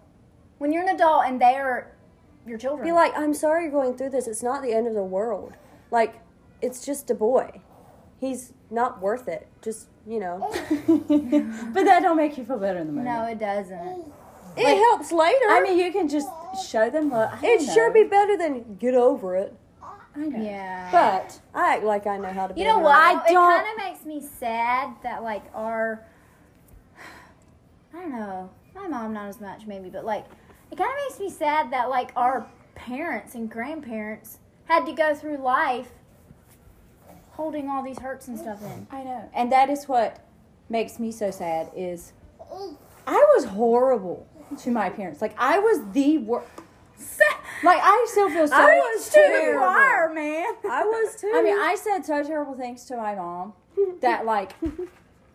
When 0.59 0.71
you're 0.71 0.83
an 0.83 0.95
adult 0.95 1.25
and 1.25 1.41
they 1.41 1.55
are 1.55 1.91
your 2.45 2.57
children. 2.57 2.85
Be 2.87 2.91
like, 2.93 3.11
I'm 3.17 3.33
sorry 3.33 3.63
you're 3.63 3.71
going 3.71 3.97
through 3.97 4.11
this. 4.11 4.27
It's 4.27 4.43
not 4.43 4.61
the 4.61 4.73
end 4.73 4.87
of 4.87 4.93
the 4.93 5.03
world. 5.03 5.53
Like, 5.91 6.15
it's 6.61 6.85
just 6.85 7.09
a 7.09 7.15
boy. 7.15 7.61
He's 8.19 8.53
not 8.73 9.01
worth 9.01 9.27
it. 9.27 9.47
Just, 9.61 9.87
you 10.05 10.19
know. 10.19 10.49
but 11.73 11.83
that 11.85 11.99
don't 12.01 12.17
make 12.17 12.37
you 12.37 12.43
feel 12.45 12.57
better 12.59 12.79
in 12.79 12.87
the 12.87 12.93
moment. 12.93 13.15
no, 13.15 13.25
it 13.25 13.39
doesn't. 13.39 14.11
It 14.55 14.77
helps 14.77 15.11
later. 15.11 15.45
I 15.49 15.61
mean 15.61 15.79
you 15.79 15.91
can 15.91 16.07
just 16.07 16.27
show 16.69 16.89
them 16.89 17.09
love. 17.09 17.43
It'd 17.43 17.65
don't 17.65 17.73
sure 17.73 17.91
be 17.91 18.03
better 18.03 18.37
than 18.37 18.75
get 18.75 18.93
over 18.93 19.35
it. 19.35 19.55
I 20.15 20.19
know. 20.19 20.43
Yeah. 20.43 20.89
But 20.91 21.39
I 21.55 21.75
act 21.75 21.83
like 21.83 22.05
I 22.05 22.17
know 22.17 22.31
how 22.31 22.47
to. 22.47 22.53
Be 22.53 22.61
You 22.61 22.67
know 22.67 22.77
what? 22.79 22.95
I 22.95 23.13
don't- 23.31 23.51
It 23.51 23.63
kind 23.63 23.67
of 23.79 23.83
makes 23.83 24.05
me 24.05 24.21
sad 24.21 24.95
that 25.01 25.23
like 25.23 25.43
our 25.55 26.05
I 27.93 28.01
don't 28.01 28.11
know. 28.11 28.49
My 28.75 28.87
mom 28.87 29.13
not 29.13 29.27
as 29.27 29.39
much 29.41 29.65
maybe, 29.65 29.89
but 29.89 30.05
like 30.05 30.25
it 30.71 30.77
kind 30.77 30.89
of 30.89 30.97
makes 31.07 31.19
me 31.19 31.29
sad 31.29 31.71
that 31.71 31.89
like 31.89 32.11
our 32.15 32.47
parents 32.75 33.33
and 33.35 33.49
grandparents 33.49 34.37
had 34.65 34.85
to 34.85 34.93
go 34.93 35.13
through 35.15 35.37
life 35.37 35.89
holding 37.33 37.69
all 37.69 37.83
these 37.83 37.99
hurts 37.99 38.27
and 38.27 38.37
stuff 38.37 38.61
in. 38.63 38.87
I 38.91 39.03
know. 39.03 39.29
And 39.33 39.51
that 39.51 39.69
is 39.69 39.87
what 39.87 40.19
makes 40.69 40.99
me 40.99 41.11
so 41.11 41.29
sad 41.31 41.69
is 41.75 42.13
I 43.07 43.25
was 43.35 43.45
horrible 43.45 44.27
to 44.59 44.71
my 44.71 44.89
parents. 44.89 45.21
Like 45.21 45.35
I 45.37 45.59
was 45.59 45.81
the 45.93 46.17
worst. 46.19 46.47
Like 47.63 47.79
I 47.81 48.05
still 48.09 48.29
feel 48.29 48.47
so 48.47 48.55
I 48.55 48.75
was 48.75 49.09
too. 49.09 49.19
terrible. 49.19 50.13
man. 50.15 50.45
I 50.69 50.83
was 50.85 51.15
too. 51.19 51.31
I 51.33 51.41
mean, 51.41 51.57
I 51.57 51.75
said 51.75 52.05
so 52.05 52.23
terrible 52.23 52.53
things 52.55 52.85
to 52.85 52.97
my 52.97 53.15
mom 53.15 53.53
that 54.01 54.25
like 54.25 54.53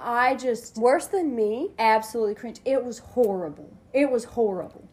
I 0.01 0.35
just 0.37 0.77
worse 0.77 1.07
than 1.07 1.35
me. 1.35 1.71
absolutely 1.79 2.35
cringe. 2.37 2.61
It 2.65 2.85
was 2.85 2.99
horrible. 3.01 3.71
It 3.93 4.11
was 4.11 4.25
horrible. 4.25 4.87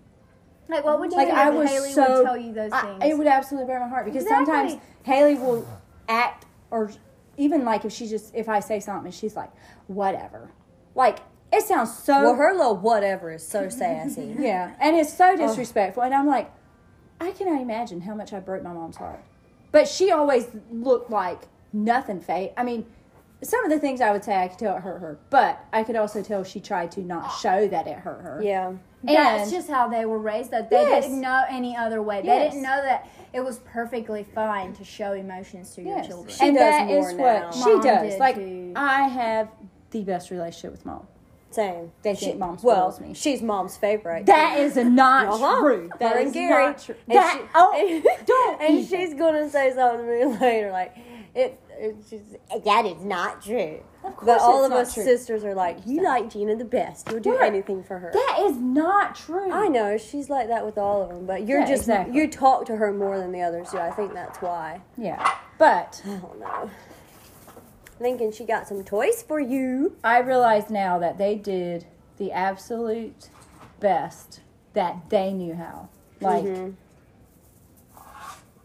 Like 0.68 0.84
what 0.84 1.00
would 1.00 1.12
you 1.12 1.18
Like 1.18 1.28
do 1.28 1.34
I 1.36 1.50
was 1.52 1.70
Haley 1.70 1.92
so 1.92 2.18
would 2.20 2.26
tell 2.26 2.38
you 2.38 2.54
those 2.54 2.72
I- 2.72 2.82
things? 2.82 3.04
it 3.04 3.18
would 3.18 3.28
absolutely 3.28 3.68
break 3.68 3.82
my 3.82 3.88
heart 3.90 4.06
because 4.06 4.24
Exactly. 4.24 4.46
sometimes 4.54 4.82
Haley 5.04 5.36
will 5.36 5.68
act 6.10 6.45
or 6.72 6.92
even 7.38 7.66
like 7.66 7.86
if 7.86 7.92
she 7.92 8.08
just 8.08 8.34
if 8.36 8.48
I 8.50 8.60
say 8.60 8.80
something 8.80 9.12
she's 9.12 9.36
like 9.36 9.52
whatever. 9.88 10.52
Like 10.94 11.20
it 11.52 11.64
sounds 11.64 11.98
so 11.98 12.24
Well, 12.24 12.36
her 12.36 12.54
little 12.54 12.78
whatever 12.78 13.32
is 13.32 13.46
so 13.48 13.70
sassy. 13.70 14.36
yeah, 14.40 14.76
and 14.80 14.96
it's 14.96 15.14
so 15.14 15.36
disrespectful. 15.36 16.04
And 16.04 16.14
I'm 16.14 16.28
like, 16.28 16.52
I 17.20 17.32
cannot 17.32 17.62
imagine 17.62 18.02
how 18.02 18.16
much 18.16 18.34
I 18.34 18.40
broke 18.40 18.64
my 18.64 18.74
mom's 18.74 18.98
heart. 18.98 19.24
But 19.72 19.88
she 19.88 20.12
always 20.12 20.48
looked 20.72 21.10
like 21.10 21.44
nothing 21.74 22.22
fake. 22.22 22.54
I 22.58 22.64
mean, 22.64 22.86
some 23.44 23.64
of 23.64 23.72
the 23.72 23.80
things 23.80 24.02
I 24.02 24.12
would 24.12 24.24
say 24.24 24.36
I 24.36 24.48
could 24.48 24.60
tell 24.60 24.76
it 24.76 24.82
hurt 24.82 25.00
her, 25.00 25.20
but 25.30 25.64
I 25.72 25.84
could 25.84 25.96
also 25.96 26.24
tell 26.24 26.44
she 26.44 26.60
tried 26.60 26.92
to 26.94 27.02
not 27.02 27.26
ah. 27.26 27.40
show 27.42 27.68
that 27.68 27.88
it 27.88 27.98
hurt 27.98 28.22
her. 28.22 28.42
yeah. 28.44 28.74
That's 29.14 29.52
just 29.52 29.70
how 29.70 29.88
they 29.88 30.06
were 30.06 30.20
raised. 30.20 30.52
That 30.52 30.70
they 30.70 30.82
Yes. 30.82 31.06
didn't 31.06 31.22
know 31.22 31.44
any 31.50 31.76
other 31.76 32.02
way. 32.02 32.22
They 32.22 32.28
Yes. 32.28 32.52
didn't 32.54 32.64
know 32.64 32.82
that 32.82 33.08
it 33.34 33.44
was 33.44 33.60
perfectly 33.60 34.24
fine 34.24 34.74
to 34.74 34.84
show 34.84 35.14
emotions 35.14 35.74
to 35.76 35.82
your 35.82 35.98
Yes. 35.98 36.08
children. 36.08 36.30
She 36.36 36.48
and 36.48 36.56
does 36.58 36.72
that 36.72 36.88
more 36.88 37.10
is 37.10 37.14
now. 37.16 37.24
what 37.46 37.54
she 37.54 37.80
does. 37.88 38.12
did 38.12 38.20
Like 38.20 38.36
too. 38.36 38.74
I 38.76 39.08
have 39.08 39.50
the 39.92 40.04
best 40.04 40.32
relationship 40.32 40.72
with 40.72 40.86
mom. 40.86 41.08
Same. 41.52 41.92
They 42.02 42.16
She- 42.16 42.26
think 42.26 42.40
mom 42.40 42.58
well, 42.64 42.92
spoils 42.92 43.00
me. 43.00 43.14
she's 43.14 43.42
mom's 43.42 43.78
favorite. 43.78 44.26
That 44.26 44.60
is 44.60 44.76
not 45.04 45.28
Uh-huh. 45.28 45.60
true. 45.62 45.90
That 46.00 46.14
Her 46.14 46.20
and 46.20 46.34
Gary. 46.34 46.66
not 46.66 46.80
true. 46.80 46.96
And 47.08 47.18
That 47.18 47.34
she- 47.40 47.48
oh, 47.56 48.02
don't 48.26 48.62
And 48.62 48.86
she's 48.86 49.14
gonna 49.14 49.50
say 49.50 49.74
something 49.74 50.06
to 50.06 50.12
me 50.26 50.26
later, 50.42 50.72
like 50.72 50.94
it. 51.34 51.58
It 51.79 51.96
she's, 52.10 52.22
that 52.63 52.86
is 52.86 53.01
not 53.03 53.41
true. 53.44 53.79
Of 54.03 54.15
course 54.15 54.25
But 54.25 54.41
all 54.41 54.63
of 54.63 54.72
us 54.72 54.94
true. 54.94 55.03
sisters 55.03 55.44
are 55.44 55.55
like, 55.55 55.77
you 55.86 56.03
like 56.03 56.29
Gina 56.32 56.55
the 56.55 56.65
best. 56.65 57.10
You'll 57.10 57.20
do 57.22 57.38
anything 57.38 57.84
for 57.84 57.98
her. 58.00 58.12
That 58.13 58.44
is 58.46 58.58
not 58.58 59.15
true. 59.15 59.51
I 59.51 59.67
know 59.67 59.98
she's 59.98 60.29
like 60.29 60.48
that 60.50 60.65
with 60.65 60.77
all 60.77 61.01
of 61.03 61.10
them, 61.10 61.25
but 61.25 61.48
you're 61.48 61.62
Yeah, 61.62 61.65
just 61.67 61.84
exactly. 61.84 62.15
you 62.15 62.27
talk 62.29 62.65
to 62.67 62.75
her 62.77 62.91
more 62.94 63.17
than 63.17 63.32
the 63.32 63.41
others 63.41 63.72
do. 63.72 63.77
I 63.77 63.91
think 63.91 64.13
that's 64.13 64.39
why. 64.41 64.82
Yeah, 64.98 65.36
but 65.58 66.01
I 66.05 66.17
don't 66.17 66.39
know. 66.39 66.70
Lincoln, 68.00 68.32
she 68.32 68.44
got 68.46 68.67
some 68.67 68.84
toys 68.84 69.24
for 69.24 69.39
you. 69.39 69.96
I 70.03 70.20
realize 70.20 70.70
now 70.70 71.00
that 71.00 71.17
they 71.17 71.36
did 71.36 71.86
the 72.17 72.32
absolute 72.32 73.29
best 73.79 74.41
that 74.74 75.10
they 75.10 75.32
knew 75.34 75.55
how. 75.55 75.89
Like 76.22 76.44
Mhm. 76.44 76.75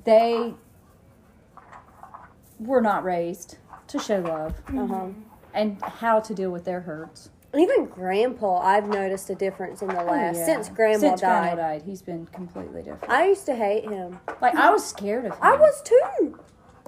they 0.04 0.54
were 2.60 2.80
not 2.80 3.02
raised 3.04 3.56
to 3.88 3.98
show 3.98 4.18
love 4.20 4.54
Uh-huh. 4.68 5.06
and 5.54 5.80
how 5.82 6.20
to 6.20 6.34
deal 6.34 6.50
with 6.50 6.64
their 6.64 6.80
hurts. 6.80 7.30
Even 7.56 7.86
Grandpa, 7.86 8.60
I've 8.60 8.86
noticed 8.88 9.28
a 9.30 9.34
difference 9.34 9.82
in 9.82 9.88
the 9.88 9.94
last 10.04 10.36
Oh, 10.36 10.38
Yeah. 10.38 10.44
since 10.46 10.68
Grandma 10.68 10.98
Since 11.00 11.20
died. 11.22 11.54
Grandma 11.54 11.62
died, 11.62 11.82
he's 11.82 12.02
been 12.02 12.26
completely 12.26 12.82
different. 12.82 13.12
I 13.12 13.26
used 13.26 13.46
to 13.46 13.54
hate 13.56 13.88
him. 13.90 14.20
like 14.40 14.54
I 14.54 14.70
was 14.70 14.84
scared 14.86 15.24
of 15.24 15.32
him. 15.32 15.38
I 15.42 15.56
was 15.56 15.82
too. 15.82 16.38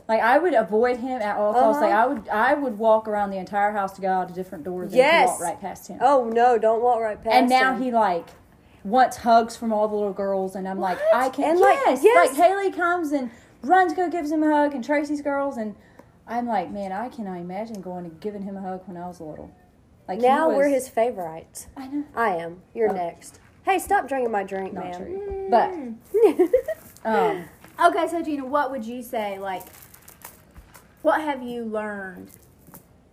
like 0.08 0.20
I 0.20 0.38
would 0.38 0.54
avoid 0.54 0.98
him 0.98 1.20
at 1.22 1.36
all 1.36 1.52
costs. 1.52 1.78
Uh-huh. 1.82 1.86
Like 1.86 1.92
I 1.94 2.06
would 2.06 2.28
I 2.28 2.54
would 2.54 2.78
walk 2.78 3.08
around 3.08 3.30
the 3.30 3.38
entire 3.38 3.72
house 3.72 3.92
to 3.94 4.00
go 4.00 4.08
out 4.12 4.28
to 4.28 4.34
different 4.34 4.62
doors 4.64 4.86
and 4.92 4.96
Yes. 4.96 5.26
to 5.26 5.32
walk 5.32 5.40
right 5.40 5.60
past 5.60 5.88
him. 5.88 5.98
Oh 6.00 6.28
no, 6.32 6.58
don't 6.58 6.82
walk 6.82 7.00
right 7.00 7.16
past 7.22 7.34
him. 7.34 7.40
and 7.42 7.48
now 7.48 7.74
him. 7.74 7.82
he 7.82 7.90
like 7.90 8.26
wants 8.84 9.18
hugs 9.18 9.56
from 9.56 9.72
all 9.72 9.86
the 9.88 9.94
little 9.94 10.12
girls, 10.12 10.56
and 10.56 10.68
I'm 10.68 10.80
like, 10.80 10.98
I 11.14 11.28
can't. 11.28 11.52
And, 11.52 11.60
like, 11.60 11.78
yes, 11.86 12.00
yes. 12.02 12.28
like 12.30 12.36
Haley 12.36 12.72
comes 12.72 13.12
and 13.12 13.30
runs, 13.62 13.92
go 13.94 14.08
gives 14.10 14.30
him 14.30 14.42
a 14.42 14.48
hug, 14.50 14.74
and 14.74 14.84
Tracy's 14.84 15.22
girls, 15.22 15.56
and 15.56 15.74
I'm 16.26 16.46
like, 16.46 16.70
man, 16.70 16.92
I 16.92 17.08
cannot 17.08 17.38
imagine 17.38 17.80
going 17.80 18.04
and 18.04 18.20
giving 18.20 18.42
him 18.42 18.56
a 18.56 18.60
hug 18.60 18.82
when 18.86 18.96
I 18.96 19.06
was 19.06 19.20
little. 19.20 19.50
Like 20.08 20.20
now 20.20 20.48
was- 20.48 20.56
we're 20.56 20.68
his 20.68 20.88
favorites. 20.88 21.68
I 21.76 21.86
know, 21.86 22.04
I 22.14 22.36
am. 22.36 22.62
You're 22.74 22.90
Oh. 22.90 22.94
next. 22.94 23.38
Hey, 23.64 23.78
stop 23.78 24.08
drinking 24.08 24.32
my 24.32 24.42
drink, 24.42 24.72
not 24.72 24.84
man. 24.84 24.96
true, 24.96 25.46
but 25.50 25.70
um, 27.04 27.44
Okay, 27.80 28.06
so 28.08 28.22
Gina, 28.22 28.44
what 28.44 28.70
would 28.72 28.84
you 28.84 29.02
say? 29.02 29.38
Like, 29.38 29.62
what 31.02 31.20
have 31.20 31.42
you 31.42 31.64
learned? 31.64 32.30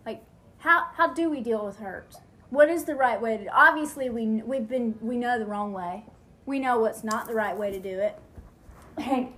Like, 0.05 0.23
how 0.59 0.87
how 0.95 1.13
do 1.13 1.29
we 1.29 1.41
deal 1.41 1.65
with 1.65 1.77
hurt? 1.77 2.15
What 2.49 2.67
is 2.69 2.83
the 2.85 2.95
right 2.95 3.21
way 3.21 3.37
to? 3.37 3.43
do 3.43 3.49
Obviously, 3.53 4.09
we 4.09 4.25
we've 4.43 4.67
been 4.67 4.95
we 5.01 5.17
know 5.17 5.37
the 5.39 5.45
wrong 5.45 5.71
way. 5.71 6.05
We 6.45 6.59
know 6.59 6.79
what's 6.79 7.03
not 7.03 7.27
the 7.27 7.35
right 7.35 7.55
way 7.57 7.71
to 7.71 7.79
do 7.79 7.99
it. 7.99 8.17
Hank, 8.97 9.33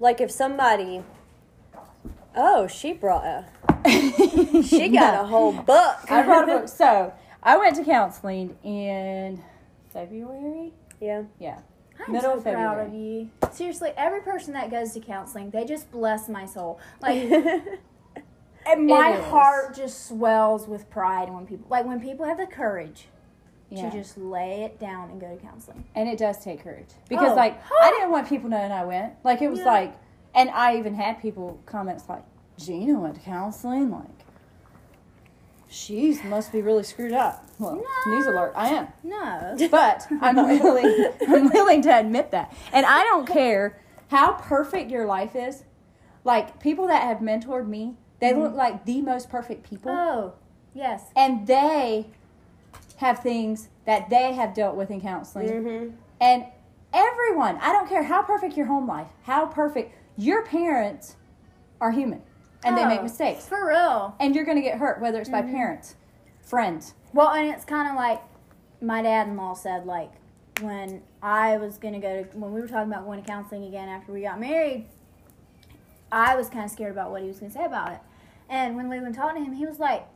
like 0.00 0.20
if 0.20 0.30
somebody. 0.30 1.02
Oh, 2.36 2.66
she 2.66 2.92
brought 2.92 3.24
a. 3.24 3.46
She 4.62 4.88
got 4.88 5.24
a 5.24 5.26
whole 5.26 5.52
book. 5.52 5.96
I 6.10 6.22
brought 6.22 6.48
a 6.48 6.58
book. 6.58 6.68
So 6.68 7.12
I 7.42 7.56
went 7.56 7.76
to 7.76 7.84
counseling 7.84 8.56
in 8.62 9.42
February. 9.92 10.72
Yeah. 11.00 11.24
Yeah, 11.38 11.60
I'm 12.06 12.12
Middle 12.12 12.32
so 12.32 12.36
of 12.38 12.54
proud 12.54 12.86
of 12.86 12.94
you. 12.94 13.30
Seriously, 13.52 13.92
every 13.96 14.20
person 14.20 14.52
that 14.54 14.70
goes 14.70 14.92
to 14.92 15.00
counseling, 15.00 15.50
they 15.50 15.64
just 15.64 15.90
bless 15.90 16.28
my 16.28 16.44
soul. 16.44 16.80
Like, 17.00 17.22
and 18.66 18.86
my 18.86 19.12
heart 19.12 19.74
just 19.74 20.06
swells 20.06 20.68
with 20.68 20.90
pride 20.90 21.32
when 21.32 21.46
people 21.46 21.66
like 21.70 21.86
when 21.86 22.00
people 22.00 22.26
have 22.26 22.38
the 22.38 22.46
courage 22.46 23.06
yeah. 23.70 23.90
to 23.90 23.96
just 23.96 24.16
lay 24.16 24.62
it 24.62 24.78
down 24.78 25.10
and 25.10 25.20
go 25.20 25.34
to 25.34 25.42
counseling. 25.42 25.84
And 25.94 26.08
it 26.08 26.18
does 26.18 26.42
take 26.42 26.62
courage 26.62 26.88
because, 27.08 27.32
Oh. 27.32 27.36
like, 27.36 27.60
I 27.80 27.90
didn't 27.90 28.10
want 28.10 28.28
people 28.28 28.48
knowing 28.48 28.72
I 28.72 28.84
went. 28.84 29.14
Like, 29.24 29.42
it 29.42 29.48
was 29.50 29.60
Yeah. 29.60 29.66
like, 29.66 29.96
and 30.34 30.50
I 30.50 30.76
even 30.76 30.94
had 30.94 31.20
people 31.20 31.58
comments 31.66 32.08
like, 32.08 32.22
"Gina 32.56 32.98
went 32.98 33.16
to 33.16 33.20
counseling." 33.20 33.90
Like, 33.90 34.24
she 35.68 36.18
must 36.24 36.52
be 36.52 36.62
really 36.62 36.82
screwed 36.82 37.12
up. 37.12 37.44
Well, 37.58 37.76
No. 37.76 38.14
news 38.14 38.26
alert, 38.26 38.52
I 38.56 38.68
am, 38.68 38.88
No. 39.02 39.56
but 39.70 40.06
I'm 40.20 40.36
willing. 40.36 41.12
I'm 41.28 41.50
willing 41.50 41.82
to 41.82 41.98
admit 41.98 42.30
that, 42.30 42.52
and 42.72 42.86
I 42.86 43.02
don't 43.04 43.26
care 43.26 43.78
how 44.08 44.32
perfect 44.32 44.90
your 44.90 45.06
life 45.06 45.36
is. 45.36 45.64
Like 46.24 46.60
people 46.60 46.86
that 46.88 47.02
have 47.02 47.18
mentored 47.18 47.68
me, 47.68 47.96
they 48.20 48.32
mm-hmm. 48.32 48.40
look 48.40 48.54
like 48.54 48.84
the 48.84 49.02
most 49.02 49.28
perfect 49.30 49.68
people 49.68 49.90
Oh, 49.90 50.34
yes. 50.74 51.04
and 51.16 51.46
they 51.46 52.06
have 52.98 53.18
things 53.20 53.68
that 53.86 54.08
they 54.10 54.32
have 54.34 54.54
dealt 54.54 54.76
with 54.76 54.90
in 54.90 55.00
counseling. 55.00 55.48
Hmm 55.48 55.88
and 56.20 56.44
everyone 56.92 57.56
i 57.60 57.70
don't 57.72 57.88
care 57.88 58.02
how 58.02 58.22
perfect 58.22 58.56
your 58.56 58.66
home 58.66 58.88
life 58.88 59.06
how 59.22 59.46
perfect 59.46 59.92
your 60.16 60.44
parents 60.44 61.14
are 61.80 61.92
human 61.92 62.20
and 62.64 62.76
they 62.76 62.84
make 62.86 62.98
Oh, 63.00 63.02
mistakes. 63.04 63.46
For 63.46 63.68
real. 63.68 64.16
and 64.18 64.34
you're 64.34 64.44
going 64.44 64.56
to 64.56 64.62
get 64.62 64.78
hurt 64.78 65.00
whether 65.00 65.20
it's 65.20 65.28
by 65.30 65.42
parents 65.42 65.94
friends 66.42 66.94
Well, 67.12 67.28
and 67.30 67.48
it's 67.54 67.64
kind 67.64 67.88
of 67.88 67.94
like 67.94 68.20
my 68.80 69.02
dad-in-law 69.02 69.54
said, 69.54 69.86
like 69.86 70.10
when 70.60 71.02
I 71.22 71.56
was 71.58 71.78
gonna 71.78 72.00
go 72.00 72.22
to 72.24 72.36
when 72.38 72.52
we 72.52 72.60
were 72.60 72.66
talking 72.68 72.90
about 72.92 73.04
going 73.04 73.22
to 73.22 73.28
counseling 73.28 73.64
again 73.64 73.88
after 73.88 74.10
we 74.12 74.22
got 74.22 74.40
married, 74.40 74.86
I 76.10 76.34
was 76.36 76.48
kind 76.48 76.64
of 76.64 76.70
scared 76.70 76.92
about 76.92 77.10
what 77.10 77.22
he 77.22 77.28
was 77.28 77.38
gonna 77.38 77.52
say 77.52 77.64
about 77.64 77.92
it. 77.92 78.00
And 78.48 78.76
when 78.76 78.88
we 78.88 78.98
were 78.98 79.12
talking 79.12 79.44
to 79.44 79.50
him, 79.50 79.56
he 79.56 79.66
was 79.66 79.78
like, 79.78 80.06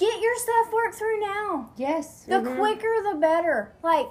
"Get 0.00 0.20
your 0.20 0.36
stuff 0.36 0.72
worked 0.72 0.94
through 0.96 1.20
now. 1.20 1.70
yes 1.76 2.24
The 2.26 2.40
quicker, 2.40 2.94
the 3.12 3.18
better. 3.18 3.72
Like." 3.82 4.10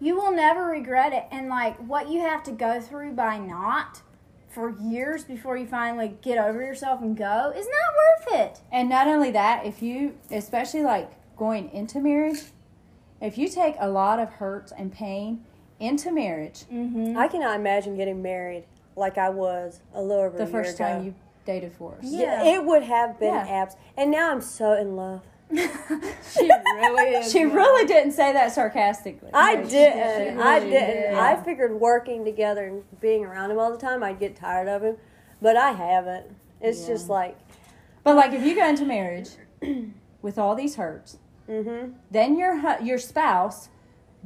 You 0.00 0.14
will 0.14 0.30
never 0.30 0.64
regret 0.66 1.12
it, 1.12 1.24
and 1.32 1.48
like 1.48 1.76
what 1.78 2.08
you 2.08 2.20
have 2.20 2.44
to 2.44 2.52
go 2.52 2.80
through 2.80 3.14
by 3.14 3.36
not 3.36 4.00
for 4.48 4.70
years 4.78 5.24
before 5.24 5.56
you 5.56 5.66
finally 5.66 6.16
get 6.22 6.38
over 6.38 6.62
yourself 6.62 7.00
and 7.02 7.16
go 7.16 7.52
is 7.56 7.66
not 7.66 8.32
worth 8.36 8.40
it. 8.40 8.60
and 8.70 8.88
not 8.88 9.08
only 9.08 9.32
that 9.32 9.66
if 9.66 9.82
you 9.82 10.14
especially 10.30 10.82
like 10.84 11.10
going 11.36 11.68
into 11.72 11.98
marriage 12.00 12.44
if 13.20 13.36
you 13.36 13.48
take 13.48 13.74
a 13.80 13.88
lot 13.88 14.20
of 14.20 14.28
hurt 14.34 14.70
and 14.78 14.92
pain 14.92 15.44
into 15.80 16.12
marriage 16.12 16.64
Mm-hmm. 16.72 17.16
I 17.18 17.26
cannot 17.26 17.56
imagine 17.56 17.96
getting 17.96 18.22
married 18.22 18.64
like 18.94 19.18
I 19.18 19.28
was 19.30 19.80
a 19.94 20.00
little 20.00 20.22
over 20.24 20.38
the 20.38 20.44
a 20.44 20.46
year 20.46 20.52
first 20.64 20.76
ago. 20.76 20.84
time 20.88 21.04
you 21.06 21.14
dated 21.48 21.72
for 21.72 21.94
us 21.94 22.00
Yeah. 22.02 22.44
Yeah, 22.44 22.54
it 22.56 22.64
would 22.64 22.82
have 22.82 23.18
been 23.18 23.32
Yeah. 23.34 23.46
abs. 23.62 23.74
And 23.96 24.10
now 24.10 24.30
I'm 24.30 24.42
so 24.42 24.74
in 24.74 24.96
love. 24.96 25.22
she 25.50 26.46
really 26.76 27.08
is. 27.16 27.32
She 27.32 27.44
really 27.44 27.86
didn't 27.86 28.12
say 28.12 28.34
that 28.34 28.52
sarcastically. 28.52 29.30
I 29.32 29.54
No, 29.54 29.64
didn't. 29.64 30.36
she 30.36 30.38
I 30.42 30.58
really 30.58 30.70
didn't. 30.70 31.10
did. 31.10 31.14
I 31.14 31.36
figured 31.36 31.72
working 31.80 32.22
together 32.22 32.66
and 32.66 32.82
being 33.00 33.24
around 33.24 33.50
him 33.50 33.58
all 33.58 33.70
the 33.72 33.78
time, 33.78 34.02
I'd 34.02 34.18
get 34.20 34.36
tired 34.36 34.68
of 34.68 34.82
him, 34.82 34.96
but 35.40 35.56
I 35.56 35.72
haven't. 35.72 36.26
It's 36.60 36.82
Yeah. 36.82 36.88
just 36.88 37.08
like, 37.08 37.36
But 38.04 38.14
like, 38.16 38.32
if 38.32 38.42
you 38.44 38.54
go 38.54 38.66
into 38.68 38.84
marriage 38.84 39.30
with 40.22 40.38
all 40.38 40.54
these 40.54 40.76
hurts, 40.76 41.16
mm-hmm. 41.48 41.92
then 42.10 42.38
your 42.38 42.60
your 42.82 42.98
spouse 42.98 43.70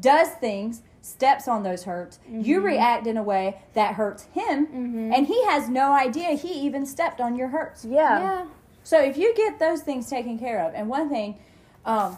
does 0.01 0.29
things, 0.31 0.83
steps 1.03 1.47
on 1.49 1.63
those 1.65 1.85
hurts. 1.85 2.19
You 2.31 2.61
react 2.61 3.07
in 3.07 3.17
a 3.17 3.23
way 3.23 3.61
that 3.75 3.95
hurts 3.97 4.25
him, 4.33 4.67
Mhm. 4.69 5.15
and 5.17 5.27
he 5.27 5.45
has 5.47 5.69
no 5.69 5.93
idea 5.93 6.29
he 6.31 6.53
even 6.61 6.87
stepped 6.87 7.21
on 7.21 7.35
your 7.37 7.49
hurts. 7.49 7.85
Yeah. 7.85 8.19
Yeah. 8.21 8.45
So 8.85 8.99
if 9.01 9.17
you 9.19 9.35
get 9.35 9.59
those 9.59 9.83
things 9.83 10.09
taken 10.09 10.39
care 10.39 10.61
of, 10.65 10.73
and 10.75 10.89
one 10.89 11.09
thing, 11.09 11.39
um, 11.85 12.17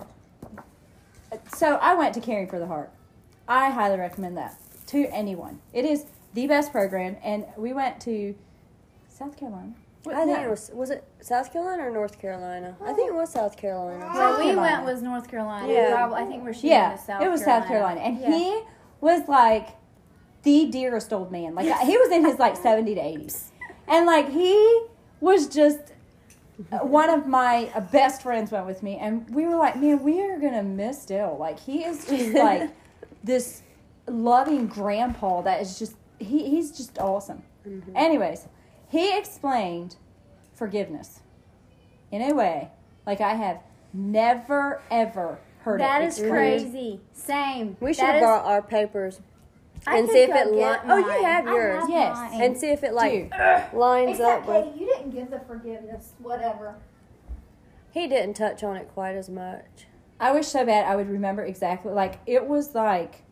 so 1.54 1.76
I 1.80 1.94
went 1.94 2.14
to 2.14 2.20
Caring 2.20 2.46
for 2.46 2.58
the 2.58 2.66
Heart. 2.66 2.90
I 3.48 3.70
highly 3.70 3.98
recommend 3.98 4.36
that 4.36 4.54
to 4.88 5.06
anyone. 5.06 5.60
It 5.72 5.84
is 5.84 6.06
the 6.34 6.46
best 6.46 6.72
program, 6.72 7.16
and 7.22 7.46
we 7.56 7.72
went 7.72 8.00
to 8.02 8.34
South 9.08 9.36
Carolina. 9.36 9.72
I 10.06 10.26
think 10.26 10.38
No. 10.38 10.44
it 10.44 10.50
was 10.50 10.70
was 10.74 10.90
it 10.90 11.02
South 11.20 11.50
Carolina 11.50 11.86
or 11.86 11.90
North 11.90 12.18
Carolina? 12.18 12.76
I 12.84 12.92
think 12.92 13.08
it 13.08 13.14
was 13.14 13.30
South 13.30 13.56
Carolina. 13.56 14.04
Where 14.12 14.30
we 14.36 14.44
Carolina. 14.44 14.60
went 14.60 14.84
was 14.84 15.02
North 15.02 15.28
Carolina. 15.28 15.72
Yeah. 15.72 15.94
Probably, 15.94 16.22
I 16.22 16.26
think 16.26 16.44
where 16.44 16.52
she 16.52 16.68
yeah, 16.68 16.88
went 16.88 17.00
is 17.00 17.06
South 17.06 17.22
it 17.22 17.30
was 17.30 17.42
South 17.44 17.66
Carolina, 17.66 18.00
and 18.00 18.18
Yeah. 18.18 18.30
he 18.30 18.62
was 19.00 19.28
like 19.28 19.68
the 20.42 20.66
dearest 20.66 21.12
old 21.12 21.32
man. 21.32 21.54
Like 21.54 21.66
he 21.80 21.96
was 21.96 22.10
in 22.10 22.24
his 22.24 22.38
like 22.38 22.56
seventy 22.56 22.94
to 22.94 23.00
eighties, 23.00 23.50
and 23.88 24.06
like 24.06 24.30
he 24.30 24.84
was 25.20 25.48
just 25.48 25.92
uh, 26.70 26.78
one 26.78 27.10
of 27.10 27.26
my 27.26 27.70
uh, 27.74 27.80
best 27.80 28.22
friends 28.22 28.50
went 28.52 28.66
with 28.66 28.82
me, 28.82 28.96
and 28.96 29.28
we 29.34 29.46
were 29.46 29.56
like, 29.56 29.76
man, 29.76 30.02
we 30.02 30.20
are 30.22 30.38
gonna 30.38 30.62
miss 30.62 31.04
Dill. 31.06 31.36
Like 31.38 31.58
he 31.58 31.84
is 31.84 32.06
just 32.06 32.34
like 32.34 32.70
this 33.22 33.62
loving 34.06 34.66
grandpa 34.66 35.42
that 35.42 35.60
is 35.60 35.78
just 35.78 35.96
he 36.18 36.48
he's 36.48 36.70
just 36.70 36.98
awesome. 36.98 37.42
Anyways, 37.94 38.46
he 38.88 39.16
explained 39.16 39.96
forgiveness 40.54 41.20
in 42.12 42.22
a 42.22 42.32
way 42.32 42.70
like 43.06 43.20
I 43.20 43.34
have 43.34 43.60
never 43.92 44.80
ever 44.90 45.38
heard 45.64 45.80
That 45.80 46.02
it 46.02 46.06
is 46.08 46.18
explained. 46.18 46.32
crazy. 46.72 47.00
Same. 47.12 47.76
We 47.80 47.92
should 47.94 48.02
That 48.02 48.06
have 48.06 48.16
is- 48.16 48.20
brought 48.22 48.44
our 48.44 48.62
papers 48.62 49.20
I 49.86 49.98
and 49.98 50.06
could 50.06 50.12
see 50.14 50.22
if 50.22 50.30
go 50.30 50.36
it 50.36 50.52
li- 50.52 50.58
get 50.58 50.80
Oh, 50.86 50.96
you 50.98 51.06
mine. 51.06 51.24
have 51.24 51.46
I 51.46 51.50
yours. 51.50 51.80
have 51.80 51.90
Yes. 51.90 52.16
mine. 52.16 52.42
and 52.42 52.56
see 52.58 52.70
if 52.70 52.84
it 52.84 52.92
like 52.94 53.12
Dude. 53.12 53.32
lines 53.78 54.20
up 54.20 54.46
with. 54.46 54.76
you 54.80 54.86
didn't 54.86 55.10
give 55.10 55.30
the 55.30 55.40
forgiveness, 55.40 56.12
whatever. 56.20 56.76
He 57.90 58.06
didn't 58.06 58.34
touch 58.34 58.62
on 58.64 58.76
it 58.76 58.88
quite 58.92 59.14
as 59.16 59.28
much. 59.28 59.86
I 60.20 60.32
wish 60.32 60.46
so 60.48 60.64
bad 60.64 60.86
I 60.86 60.96
would 60.96 61.08
remember 61.08 61.42
exactly. 61.44 61.92
Like 61.92 62.18
it 62.26 62.46
was 62.46 62.74
like 62.74 63.22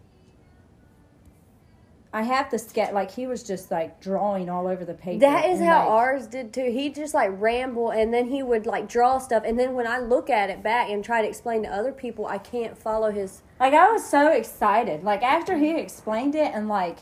I 2.14 2.22
have 2.22 2.50
the 2.50 2.58
sketch. 2.58 2.92
Like 2.92 3.10
he 3.10 3.26
was 3.26 3.42
just 3.42 3.70
like 3.70 3.98
drawing 4.00 4.50
all 4.50 4.66
over 4.66 4.84
the 4.84 4.94
paper. 4.94 5.20
That 5.20 5.46
is 5.46 5.60
and, 5.60 5.68
how 5.68 5.78
like, 5.78 5.88
ours 5.88 6.26
did 6.26 6.52
too. 6.52 6.70
He 6.70 6.90
just 6.90 7.14
like 7.14 7.30
ramble 7.32 7.90
and 7.90 8.12
then 8.12 8.26
he 8.26 8.42
would 8.42 8.66
like 8.66 8.86
draw 8.86 9.18
stuff 9.18 9.44
and 9.46 9.58
then 9.58 9.72
when 9.72 9.86
I 9.86 9.98
look 9.98 10.28
at 10.28 10.50
it 10.50 10.62
back 10.62 10.90
and 10.90 11.02
try 11.02 11.22
to 11.22 11.28
explain 11.28 11.62
to 11.62 11.70
other 11.70 11.92
people, 11.92 12.26
I 12.26 12.38
can't 12.38 12.76
follow 12.76 13.10
his 13.10 13.42
Like 13.58 13.72
I 13.72 13.90
was 13.90 14.04
so 14.06 14.28
excited. 14.28 15.02
Like 15.02 15.22
after 15.22 15.56
he 15.56 15.78
explained 15.78 16.34
it 16.34 16.52
and 16.54 16.68
like 16.68 16.98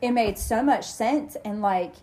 it 0.00 0.12
made 0.12 0.38
so 0.38 0.62
much 0.62 0.86
sense 0.86 1.36
and 1.44 1.60
like 1.60 1.94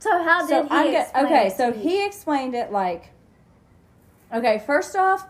So 0.00 0.22
how 0.24 0.40
did 0.40 0.48
so 0.48 0.62
he 0.64 0.68
I'm 0.70 0.90
go- 0.90 1.26
okay. 1.26 1.50
So 1.56 1.70
to 1.70 1.78
he 1.78 2.04
explained 2.04 2.56
it 2.56 2.72
like 2.72 3.12
okay. 4.34 4.60
First 4.66 4.96
off, 4.96 5.28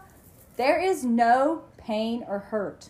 there 0.56 0.80
is 0.80 1.04
no 1.04 1.64
pain 1.76 2.24
or 2.26 2.38
hurt 2.38 2.88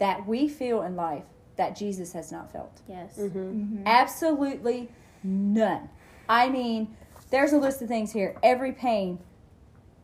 that 0.00 0.26
we 0.26 0.48
feel 0.48 0.82
in 0.82 0.96
life 0.96 1.22
that 1.56 1.76
Jesus 1.76 2.12
has 2.12 2.32
not 2.32 2.50
felt. 2.52 2.80
Yes. 2.88 3.16
Mm-hmm. 3.18 3.38
Mm-hmm. 3.38 3.82
Absolutely 3.86 4.88
none. 5.22 5.88
I 6.28 6.48
mean, 6.48 6.96
there's 7.30 7.52
a 7.52 7.58
list 7.58 7.82
of 7.82 7.88
things 7.88 8.12
here. 8.12 8.36
Every 8.42 8.72
pain, 8.72 9.18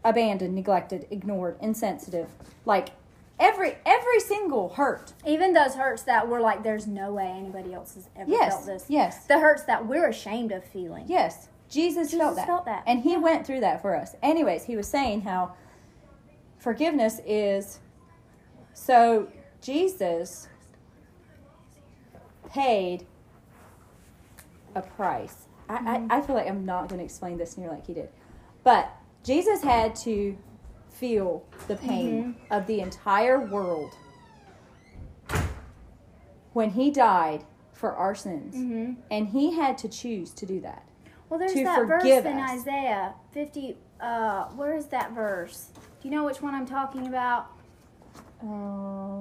abandoned, 0.04 0.54
neglected, 0.54 1.06
ignored, 1.10 1.56
insensitive, 1.60 2.28
like 2.64 2.90
every 3.38 3.76
every 3.86 4.20
single 4.20 4.70
hurt. 4.70 5.12
Even 5.26 5.52
those 5.52 5.74
hurts 5.74 6.02
that 6.04 6.28
were 6.28 6.40
like, 6.40 6.62
there's 6.62 6.86
no 6.86 7.12
way 7.12 7.26
anybody 7.26 7.72
else 7.74 7.94
has 7.94 8.08
ever 8.16 8.30
Yes, 8.30 8.52
felt 8.54 8.66
this. 8.66 8.86
yes, 8.88 9.26
The 9.26 9.38
hurts 9.38 9.62
that 9.64 9.86
we're 9.86 10.08
ashamed 10.08 10.52
of 10.52 10.64
feeling. 10.64 11.04
yes. 11.08 11.48
Jesus, 11.68 12.12
felt 12.12 12.34
that, 12.34 12.46
felt 12.48 12.64
that, 12.64 12.82
and 12.84 13.00
he 13.00 13.12
yeah. 13.12 13.18
went 13.18 13.46
through 13.46 13.60
that 13.60 13.80
for 13.80 13.94
us. 13.94 14.16
Anyways, 14.24 14.64
he 14.64 14.74
was 14.74 14.88
saying 14.88 15.20
how 15.20 15.54
forgiveness 16.58 17.20
is 17.24 17.78
so 18.74 19.28
Jesus 19.62 20.48
paid 22.52 23.06
a 24.74 24.82
price. 24.82 25.46
I, 25.68 26.06
I, 26.10 26.18
I 26.18 26.20
feel 26.20 26.36
like 26.36 26.48
I'm 26.48 26.64
not 26.64 26.88
going 26.88 26.98
to 26.98 27.04
explain 27.04 27.38
this 27.38 27.56
near 27.56 27.70
like 27.70 27.86
he 27.86 27.94
did. 27.94 28.08
But 28.64 28.90
Jesus 29.24 29.62
had 29.62 29.94
to 29.96 30.36
feel 30.90 31.44
the 31.68 31.76
pain 31.76 32.36
of 32.50 32.66
the 32.66 32.80
entire 32.80 33.40
world 33.40 33.94
when 36.52 36.70
he 36.70 36.90
died 36.90 37.44
for 37.72 37.94
our 37.94 38.14
sins. 38.14 38.54
Mm-hmm. 38.54 39.00
And 39.10 39.28
he 39.28 39.54
had 39.54 39.78
to 39.78 39.88
choose 39.88 40.30
to 40.32 40.46
do 40.46 40.60
that. 40.60 40.84
Well, 41.28 41.38
there's 41.38 41.54
that 41.54 41.86
verse 41.86 42.02
forgive 42.02 42.26
in 42.26 42.38
us. 42.38 42.60
Isaiah 42.60 43.14
50. 43.32 43.76
Uh, 44.00 44.44
where 44.48 44.76
is 44.76 44.86
that 44.86 45.12
verse? 45.12 45.68
Do 45.74 46.08
you 46.08 46.14
know 46.14 46.24
which 46.24 46.42
one 46.42 46.54
I'm 46.54 46.66
talking 46.66 47.06
about? 47.06 47.50
Um, 48.42 49.19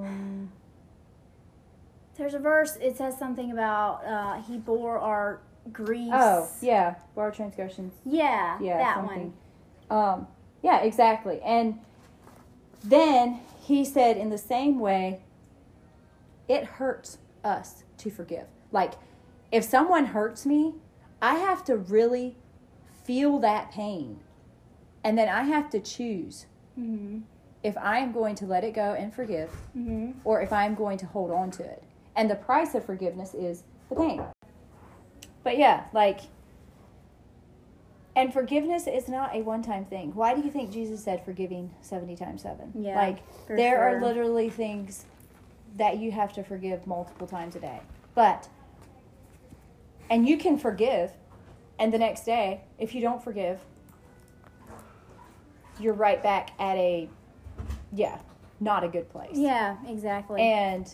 There's 2.20 2.34
a 2.36 2.40
verse. 2.40 2.76
It 2.82 2.96
says 2.98 3.18
something 3.18 3.52
about 3.52 4.04
uh, 4.06 4.42
he 4.44 4.58
bore 4.58 5.00
our 5.00 5.40
griefs. 5.74 6.12
oh, 6.14 6.48
yeah. 6.62 6.96
bore 7.16 7.24
our 7.26 7.32
transgressions. 7.32 7.94
yeah, 8.06 8.58
Yeah, 8.62 8.78
that 8.78 8.96
something. 8.98 9.34
one. 9.88 9.98
Um, 10.04 10.28
yeah, 10.62 10.82
exactly. 10.82 11.42
And 11.42 11.80
then 12.84 13.40
he 13.62 13.84
said, 13.86 14.18
in 14.18 14.30
the 14.30 14.38
same 14.38 14.80
way, 14.80 15.22
it 16.48 16.64
hurts 16.66 17.20
us 17.44 17.84
to 18.00 18.10
forgive. 18.12 18.48
Like, 18.72 18.94
if 19.52 19.64
someone 19.64 20.08
hurts 20.08 20.46
me, 20.46 20.76
I 21.22 21.36
have 21.36 21.64
to 21.66 21.78
really 21.78 22.36
feel 23.06 23.40
that 23.40 23.72
pain. 23.72 24.20
And 25.04 25.18
then 25.18 25.30
I 25.30 25.44
have 25.44 25.70
to 25.72 25.80
choose 25.80 26.46
Mm-hmm. 26.80 27.20
if 27.64 27.78
I 27.78 27.98
am 28.00 28.14
going 28.14 28.36
to 28.36 28.46
let 28.46 28.64
it 28.64 28.74
go 28.74 28.94
and 28.94 29.14
forgive 29.14 29.50
Mm-hmm. 29.78 30.12
or 30.24 30.42
if 30.42 30.54
I'm 30.54 30.76
going 30.76 30.98
to 31.00 31.06
hold 31.08 31.30
on 31.32 31.52
to 31.52 31.64
it. 31.64 31.84
And 32.16 32.30
the 32.30 32.36
price 32.36 32.76
of 32.76 32.86
forgiveness 32.86 33.34
is 33.34 33.64
the 33.90 33.96
pain. 33.96 34.22
But 35.44 35.58
yeah, 35.58 35.86
like, 35.94 36.22
and 38.16 38.34
forgiveness 38.34 38.88
is 38.88 39.08
not 39.08 39.34
a 39.34 39.42
one 39.42 39.62
time 39.62 39.86
thing. 39.86 40.14
Why 40.14 40.36
do 40.36 40.42
you 40.42 40.52
think 40.52 40.72
Jesus 40.72 41.04
said 41.04 41.24
forgiving 41.24 41.74
70 41.82 42.16
times 42.18 42.42
7? 42.42 42.74
Yeah, 42.76 42.96
Like, 42.96 43.20
there 43.48 43.78
sure. 43.78 43.98
are 43.98 44.02
literally 44.02 44.50
things 44.50 45.06
that 45.78 46.00
you 46.00 46.12
have 46.12 46.34
to 46.34 46.44
forgive 46.44 46.86
multiple 46.86 47.28
times 47.28 47.56
a 47.56 47.60
day. 47.60 47.80
But, 48.16 48.50
and 50.10 50.28
you 50.28 50.38
can 50.38 50.58
forgive, 50.58 51.12
and 51.78 51.94
the 51.94 51.98
next 52.00 52.26
day, 52.26 52.62
if 52.78 52.94
you 52.94 53.02
don't 53.02 53.24
forgive, 53.24 53.60
you're 55.80 55.94
right 55.94 56.22
back 56.22 56.50
at 56.60 56.76
a, 56.76 57.08
yeah, 57.94 58.18
not 58.60 58.84
a 58.84 58.90
good 58.90 59.10
place. 59.10 59.32
Yeah, 59.38 59.78
exactly. 59.88 60.42
And 60.42 60.94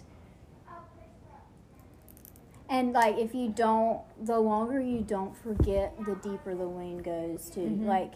And 2.70 2.94
like 2.94 3.18
if 3.18 3.36
you 3.36 3.50
don't, 3.50 4.02
the 4.26 4.40
longer 4.40 4.80
you 4.80 5.02
don't 5.02 5.36
forget, 5.38 5.94
the 6.06 6.16
deeper 6.16 6.56
the 6.56 6.68
wound 6.68 7.04
goes 7.04 7.50
too. 7.50 7.62
Mhm. 7.62 7.86
Like 7.86 8.14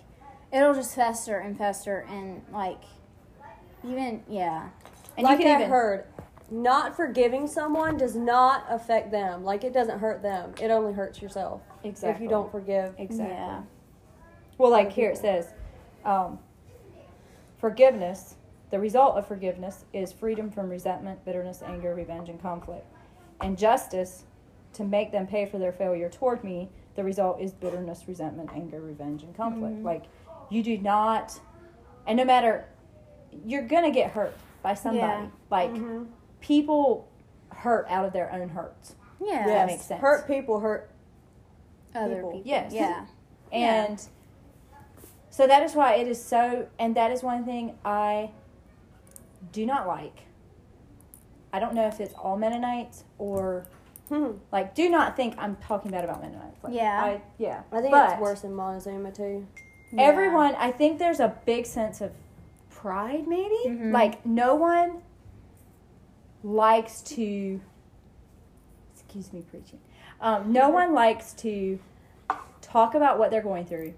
it'll 0.52 0.74
just 0.74 0.96
fester 0.96 1.38
and 1.38 1.58
fester 1.58 2.06
and 2.10 2.42
like 2.52 2.82
even 3.84 4.24
yeah. 4.28 4.70
and 5.18 5.26
like 5.26 5.38
you 5.38 5.46
can 5.46 5.54
I 5.54 5.60
even 5.60 5.70
heard, 5.70 6.06
not 6.50 6.96
forgiving 6.96 7.48
someone 7.48 7.98
does 7.98 8.16
not 8.16 8.66
affect 8.70 9.12
them. 9.12 9.44
Like 9.44 9.64
it 9.64 9.74
doesn't 9.74 10.00
hurt 10.00 10.22
them. 10.24 10.54
It 10.60 10.72
only 10.72 10.94
hurts 10.94 11.22
yourself 11.22 11.62
exactly 11.84 12.16
if 12.16 12.22
you 12.22 12.30
don't 12.30 12.52
forgive. 12.52 12.96
exactly. 12.98 13.36
Yeah. 13.36 13.62
Well, 14.58 14.72
like 14.72 14.92
here 14.92 15.12
it 15.12 15.18
says, 15.18 15.54
um, 16.04 16.40
forgiveness. 17.60 18.36
The 18.72 18.80
result 18.80 19.16
of 19.16 19.28
forgiveness 19.28 19.86
is 19.94 20.12
freedom 20.12 20.52
from 20.52 20.70
resentment, 20.70 21.26
bitterness, 21.26 21.64
anger, 21.66 21.96
revenge, 21.96 22.30
and 22.30 22.40
conflict, 22.40 22.86
and 23.42 23.58
justice 23.58 24.26
to 24.74 24.84
make 24.84 25.12
them 25.12 25.28
pay 25.28 25.46
for 25.46 25.58
their 25.58 25.72
failure 25.72 26.10
toward 26.10 26.44
me. 26.44 26.70
The 26.96 27.04
result 27.04 27.40
is 27.40 27.54
bitterness, 27.54 28.04
resentment, 28.08 28.50
anger, 28.54 28.82
revenge, 28.82 29.24
and 29.24 29.36
conflict. 29.36 29.78
Mhm. 29.78 29.84
Like 29.84 30.04
you 30.50 30.64
do 30.64 30.78
not, 30.78 31.40
and 32.08 32.18
no 32.18 32.26
matter, 32.26 32.66
you're 33.46 33.68
gonna 33.68 33.92
get 33.92 34.12
hurt 34.12 34.36
by 34.62 34.74
somebody. 34.74 35.24
Yeah. 35.24 35.28
Like 35.50 35.72
Mhm. 35.72 36.08
people 36.42 37.08
hurt 37.50 37.86
out 37.90 38.06
of 38.06 38.14
their 38.14 38.32
own 38.32 38.50
hurts. 38.50 38.96
Yeah. 39.22 39.46
that 39.48 39.68
makes 39.68 39.84
sense. 39.84 40.00
Hurt 40.02 40.28
people 40.28 40.60
hurt. 40.62 40.90
Other 41.94 42.16
people. 42.16 42.32
people. 42.32 42.48
Yes. 42.48 42.74
Yeah. 42.74 43.06
And 43.52 44.08
So 45.32 45.48
that 45.48 45.64
is 45.64 45.76
why 45.76 45.94
it 45.96 46.08
is 46.08 46.22
so, 46.24 46.68
and 46.78 46.96
that 46.96 47.12
is 47.12 47.24
one 47.24 47.46
thing 47.46 47.78
I 47.86 48.32
do 49.52 49.66
not 49.66 49.88
like. 49.88 50.24
I 51.54 51.60
don't 51.60 51.74
know 51.74 51.88
if 51.88 52.00
it's 52.00 52.14
all 52.16 52.38
Mennonites 52.38 53.06
or 53.18 53.66
Hmm. 54.10 54.32
like. 54.52 54.76
Do 54.76 54.90
not 54.90 55.16
think 55.16 55.36
I'm 55.38 55.56
talking 55.58 55.92
bad 55.92 56.04
about 56.04 56.22
Mennonites. 56.22 56.64
Like, 56.64 56.74
Yeah. 56.74 57.02
I, 57.04 57.22
yeah. 57.38 57.62
I 57.72 57.80
think 57.80 57.92
But 57.92 58.12
it's 58.14 58.22
worse 58.22 58.44
in 58.44 58.54
Montezuma 58.54 59.12
too. 59.12 59.46
Yeah. 59.92 60.02
Everyone, 60.04 60.56
I 60.56 60.72
think 60.72 61.00
there's 61.00 61.20
a 61.20 61.36
big 61.46 61.66
sense 61.66 62.02
of 62.02 62.12
pride. 62.70 63.28
Maybe 63.28 63.56
Mhm. 63.68 63.92
like 63.92 64.26
no 64.26 64.56
one 64.56 65.02
likes 66.44 67.02
to. 67.02 67.60
Excuse 68.94 69.34
me, 69.34 69.42
preaching. 69.50 69.80
Um, 70.22 70.52
no 70.52 70.70
one 70.70 70.94
likes 70.94 71.34
to 71.34 71.80
talk 72.62 72.94
about 72.94 73.18
what 73.18 73.32
they're 73.32 73.42
going 73.42 73.66
through, 73.66 73.94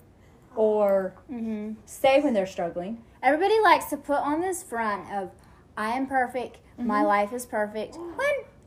or 0.55 1.13
Mhm. 1.29 1.75
say 1.85 2.21
when 2.21 2.33
they're 2.33 2.45
struggling. 2.45 3.03
Everybody 3.21 3.59
likes 3.61 3.85
to 3.85 3.97
put 3.97 4.17
on 4.19 4.41
this 4.41 4.63
front 4.63 5.11
of 5.11 5.31
I 5.77 5.89
am 5.97 6.05
perfect, 6.07 6.59
my 6.77 7.01
Mhm. 7.01 7.07
life 7.07 7.33
is 7.33 7.45
perfect. 7.45 7.95
When 7.97 8.15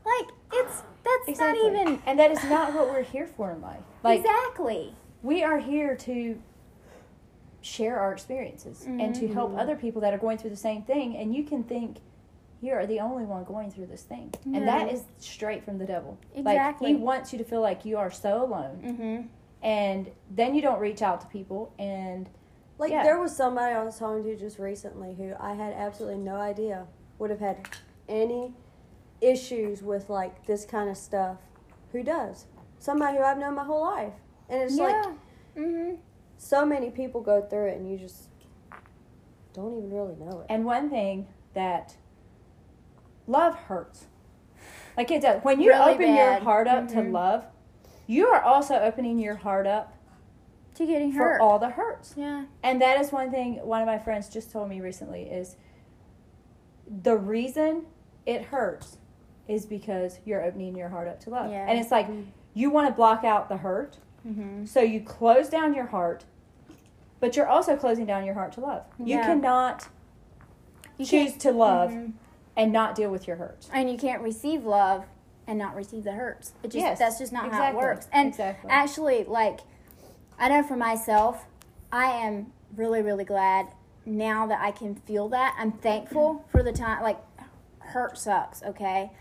like 0.05 0.29
it's 0.63 0.81
that's 1.03 1.27
Exactly. 1.27 1.69
not 1.71 1.81
even 1.81 2.01
and 2.05 2.19
that 2.19 2.31
is 2.31 2.43
not 2.45 2.73
what 2.73 2.87
we're 2.87 3.03
here 3.03 3.27
for 3.27 3.51
in 3.51 3.61
life. 3.61 3.81
Like 4.03 4.19
exactly. 4.21 4.93
we 5.23 5.43
are 5.43 5.57
here 5.59 5.95
to 5.95 6.39
share 7.61 7.99
our 7.99 8.11
experiences 8.13 8.85
and 8.85 9.15
to 9.15 9.27
help 9.27 9.51
Mhm. 9.53 9.59
other 9.59 9.75
people 9.75 10.01
that 10.01 10.13
are 10.13 10.17
going 10.19 10.37
through 10.37 10.51
the 10.51 10.55
same 10.55 10.83
thing. 10.83 11.15
And 11.17 11.33
you 11.33 11.43
can 11.43 11.63
think 11.63 11.97
you 12.61 12.73
are 12.73 12.85
the 12.85 12.99
only 12.99 13.25
one 13.25 13.43
going 13.43 13.69
through 13.71 13.87
this 13.87 14.03
thing, 14.03 14.33
and 14.45 14.67
that 14.67 14.91
is 14.91 15.03
straight 15.17 15.63
from 15.63 15.77
the 15.77 15.85
devil. 15.85 16.17
Exactly. 16.35 16.89
Like 16.89 16.97
he 16.97 17.03
wants 17.03 17.31
you 17.33 17.39
to 17.39 17.43
feel 17.45 17.61
like 17.61 17.85
you 17.85 17.97
are 17.97 18.09
so 18.11 18.43
alone, 18.43 18.79
Mhm. 18.83 19.27
and 19.63 20.11
then 20.31 20.55
you 20.55 20.61
don't 20.61 20.79
reach 20.79 21.01
out 21.01 21.21
to 21.21 21.27
people. 21.27 21.71
And 21.79 22.29
Like 22.77 22.91
Yeah. 22.91 23.03
there 23.03 23.17
was 23.19 23.33
somebody 23.33 23.73
I 23.73 23.81
was 23.85 23.97
talking 23.97 24.21
to 24.25 24.35
just 24.35 24.59
recently 24.59 25.13
who 25.13 25.31
I 25.39 25.53
had 25.53 25.71
absolutely 25.73 26.17
no 26.19 26.35
idea 26.35 26.87
would 27.19 27.29
have 27.29 27.39
had 27.39 27.69
any 28.09 28.53
issues 29.21 29.81
with 29.81 30.09
like 30.09 30.45
this 30.45 30.65
kind 30.65 30.89
of 30.89 30.97
stuff. 30.97 31.37
Who 31.91 32.03
does? 32.03 32.45
Somebody 32.79 33.17
who 33.17 33.23
I've 33.23 33.37
known 33.37 33.55
my 33.55 33.63
whole 33.63 33.81
life, 33.81 34.13
and 34.49 34.61
it's 34.61 34.75
like 34.77 34.93
yeah. 34.93 35.13
Mhm. 35.57 35.97
so 36.37 36.65
many 36.65 36.89
people 36.89 37.21
go 37.21 37.41
through 37.41 37.67
it, 37.67 37.77
and 37.77 37.89
you 37.89 37.97
just 37.97 38.29
don't 39.53 39.77
even 39.77 39.91
really 39.91 40.15
know 40.15 40.41
it. 40.41 40.45
and 40.49 40.65
one 40.65 40.89
thing 40.89 41.27
that 41.53 41.95
love 43.27 43.55
hurts, 43.55 44.05
like 44.97 45.09
it 45.09 45.21
does 45.21 45.41
when 45.43 45.61
you 45.61 45.69
Really 45.71 45.93
open 45.93 46.15
your 46.15 46.33
heart 46.39 46.67
up 46.67 46.87
to 46.89 46.95
Mhm. 46.97 47.11
love. 47.13 47.45
You 48.07 48.27
are 48.27 48.41
also 48.41 48.75
opening 48.75 49.17
your 49.17 49.35
heart 49.35 49.65
up 49.65 49.93
To 50.75 50.85
getting 50.85 51.11
for 51.13 51.19
hurt. 51.23 51.41
all 51.41 51.57
the 51.57 51.69
hurts. 51.69 52.13
yeah. 52.17 52.45
And 52.61 52.81
that 52.81 52.99
is 52.99 53.11
one 53.11 53.31
thing 53.31 53.65
one 53.65 53.81
of 53.81 53.87
my 53.87 53.97
friends 53.97 54.29
just 54.29 54.51
told 54.51 54.67
me 54.69 54.81
recently 54.81 55.23
is 55.23 55.55
the 56.87 57.15
reason 57.17 57.85
it 58.25 58.43
hurts 58.43 58.97
is 59.47 59.65
because 59.65 60.19
you're 60.25 60.43
opening 60.43 60.75
your 60.75 60.89
heart 60.89 61.07
up 61.07 61.19
to 61.21 61.29
love. 61.29 61.51
Yeah. 61.51 61.65
And 61.69 61.79
it's 61.79 61.91
like 61.91 62.07
you 62.53 62.69
want 62.69 62.87
to 62.87 62.93
block 62.93 63.23
out 63.23 63.49
the 63.49 63.57
hurt, 63.57 63.97
Mhm. 64.25 64.67
so 64.67 64.79
you 64.81 65.01
close 65.01 65.49
down 65.49 65.73
your 65.73 65.85
heart, 65.85 66.25
but 67.19 67.35
you're 67.35 67.47
also 67.47 67.75
closing 67.75 68.05
down 68.05 68.25
your 68.25 68.33
heart 68.33 68.53
to 68.53 68.61
love. 68.61 68.83
You 68.97 69.19
cannot 69.19 69.87
You 70.97 71.05
choose 71.05 71.35
to 71.37 71.51
love 71.51 71.91
Mhm. 71.91 72.13
and 72.55 72.71
not 72.71 72.95
deal 72.95 73.11
with 73.11 73.27
your 73.27 73.35
hurts. 73.37 73.69
and 73.73 73.89
you 73.91 73.97
can't 73.97 74.21
receive 74.21 74.65
love 74.65 75.05
and 75.47 75.59
not 75.59 75.75
receive 75.75 76.03
the 76.03 76.13
hurts. 76.13 76.53
It 76.63 76.69
just 76.69 76.77
Yes, 76.83 76.97
that's 76.99 77.19
just 77.19 77.31
not 77.31 77.51
how 77.51 77.67
it 77.69 77.75
works. 77.75 78.07
And 78.11 78.29
exactly. 78.29 78.69
actually, 78.71 79.23
like 79.25 79.59
I 80.39 80.49
know 80.49 80.63
for 80.63 80.75
myself, 80.75 81.45
I 81.91 82.05
am 82.11 82.51
really 82.75 83.01
really 83.01 83.25
glad 83.25 83.67
now 84.07 84.47
that 84.47 84.59
I 84.61 84.71
can 84.71 84.95
feel 84.95 85.29
that. 85.29 85.55
I'm 85.59 85.71
thankful 85.71 86.43
for 86.49 86.63
the 86.63 86.71
time. 86.73 87.03
Like 87.03 87.19
hurt 87.79 88.17
sucks, 88.17 88.63
okay, 88.63 89.11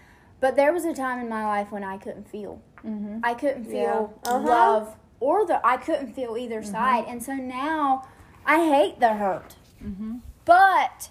but 0.45 0.57
there 0.57 0.75
was 0.75 0.85
a 0.85 0.93
time 0.93 1.19
in 1.21 1.29
my 1.29 1.47
life 1.47 1.73
when 1.73 1.83
I 1.83 1.97
couldn't 1.97 2.29
feel. 2.29 2.61
Mm-hmm. 2.85 3.21
I 3.25 3.33
couldn't 3.33 3.65
feel 3.65 4.13
Yeah. 4.27 4.31
Uh-huh. 4.31 4.47
love 4.47 4.97
or 5.19 5.47
the 5.47 5.59
I 5.67 5.79
couldn't 5.79 6.13
feel 6.13 6.37
either 6.37 6.63
side, 6.63 7.07
and 7.09 7.23
so 7.23 7.33
now 7.33 8.07
I 8.45 8.59
hate 8.69 9.01
the 9.01 9.15
hurt. 9.15 9.57
Mm-hmm. 9.83 10.17
But 10.45 11.09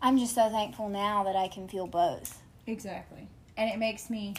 I'm 0.00 0.16
just 0.18 0.36
so 0.36 0.48
thankful 0.50 0.88
now 0.88 1.24
that 1.24 1.34
I 1.34 1.48
can 1.48 1.66
feel 1.66 1.88
both. 1.88 2.42
Exactly. 2.68 3.26
And 3.56 3.68
it 3.68 3.76
makes 3.80 4.08
me 4.08 4.34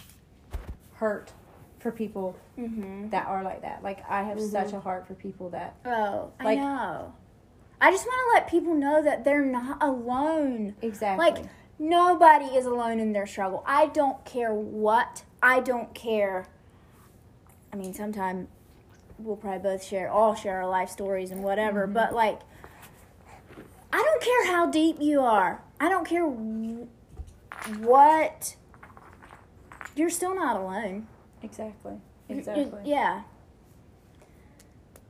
hurt 0.93 1.33
for 1.79 1.91
people 1.91 2.37
Mm-hmm. 2.57 3.09
that 3.09 3.25
are 3.27 3.43
like 3.43 3.63
that. 3.63 3.83
Like 3.83 3.99
I 4.09 4.23
have 4.23 4.37
Mhm. 4.37 4.49
such 4.49 4.71
a 4.71 4.79
heart 4.79 5.07
for 5.07 5.13
people 5.15 5.49
that 5.49 5.75
Oh, 5.85 6.31
Like- 6.39 6.57
I 6.59 6.61
know. 6.61 7.13
I 7.81 7.91
just 7.91 8.05
want 8.05 8.19
to 8.29 8.33
let 8.39 8.49
people 8.49 8.75
know 8.75 9.01
that 9.01 9.25
they're 9.25 9.43
not 9.59 9.83
alone. 9.83 10.75
exactly 10.81 11.25
Like 11.31 11.43
nobody 11.81 12.45
is 12.45 12.65
alone 12.65 12.99
in 12.99 13.11
their 13.11 13.25
struggle. 13.25 13.63
I 13.65 13.87
don't 13.87 14.23
care 14.23 14.53
what. 14.53 15.23
I 15.41 15.59
don't 15.59 15.93
care. 15.95 16.45
I 17.73 17.75
mean, 17.75 17.93
sometime 17.93 18.47
we'll 19.17 19.35
probably 19.35 19.59
both 19.59 19.83
share, 19.83 20.09
all 20.09 20.35
share 20.35 20.61
our 20.61 20.69
life 20.69 20.89
stories 20.89 21.31
and 21.31 21.43
whatever. 21.43 21.85
Mm-hmm. 21.85 21.93
But 21.93 22.13
like, 22.13 22.39
I 23.91 23.97
don't 23.97 24.21
care 24.21 24.47
how 24.47 24.69
deep 24.69 24.97
you 24.99 25.21
are. 25.21 25.61
I 25.79 25.89
don't 25.89 26.05
care 26.05 26.25
what. 26.25 28.55
You're 29.95 30.09
still 30.09 30.35
not 30.35 30.55
alone. 30.55 31.07
exactly 31.43 31.99
exactly. 32.29 32.81
yeah. 32.85 33.23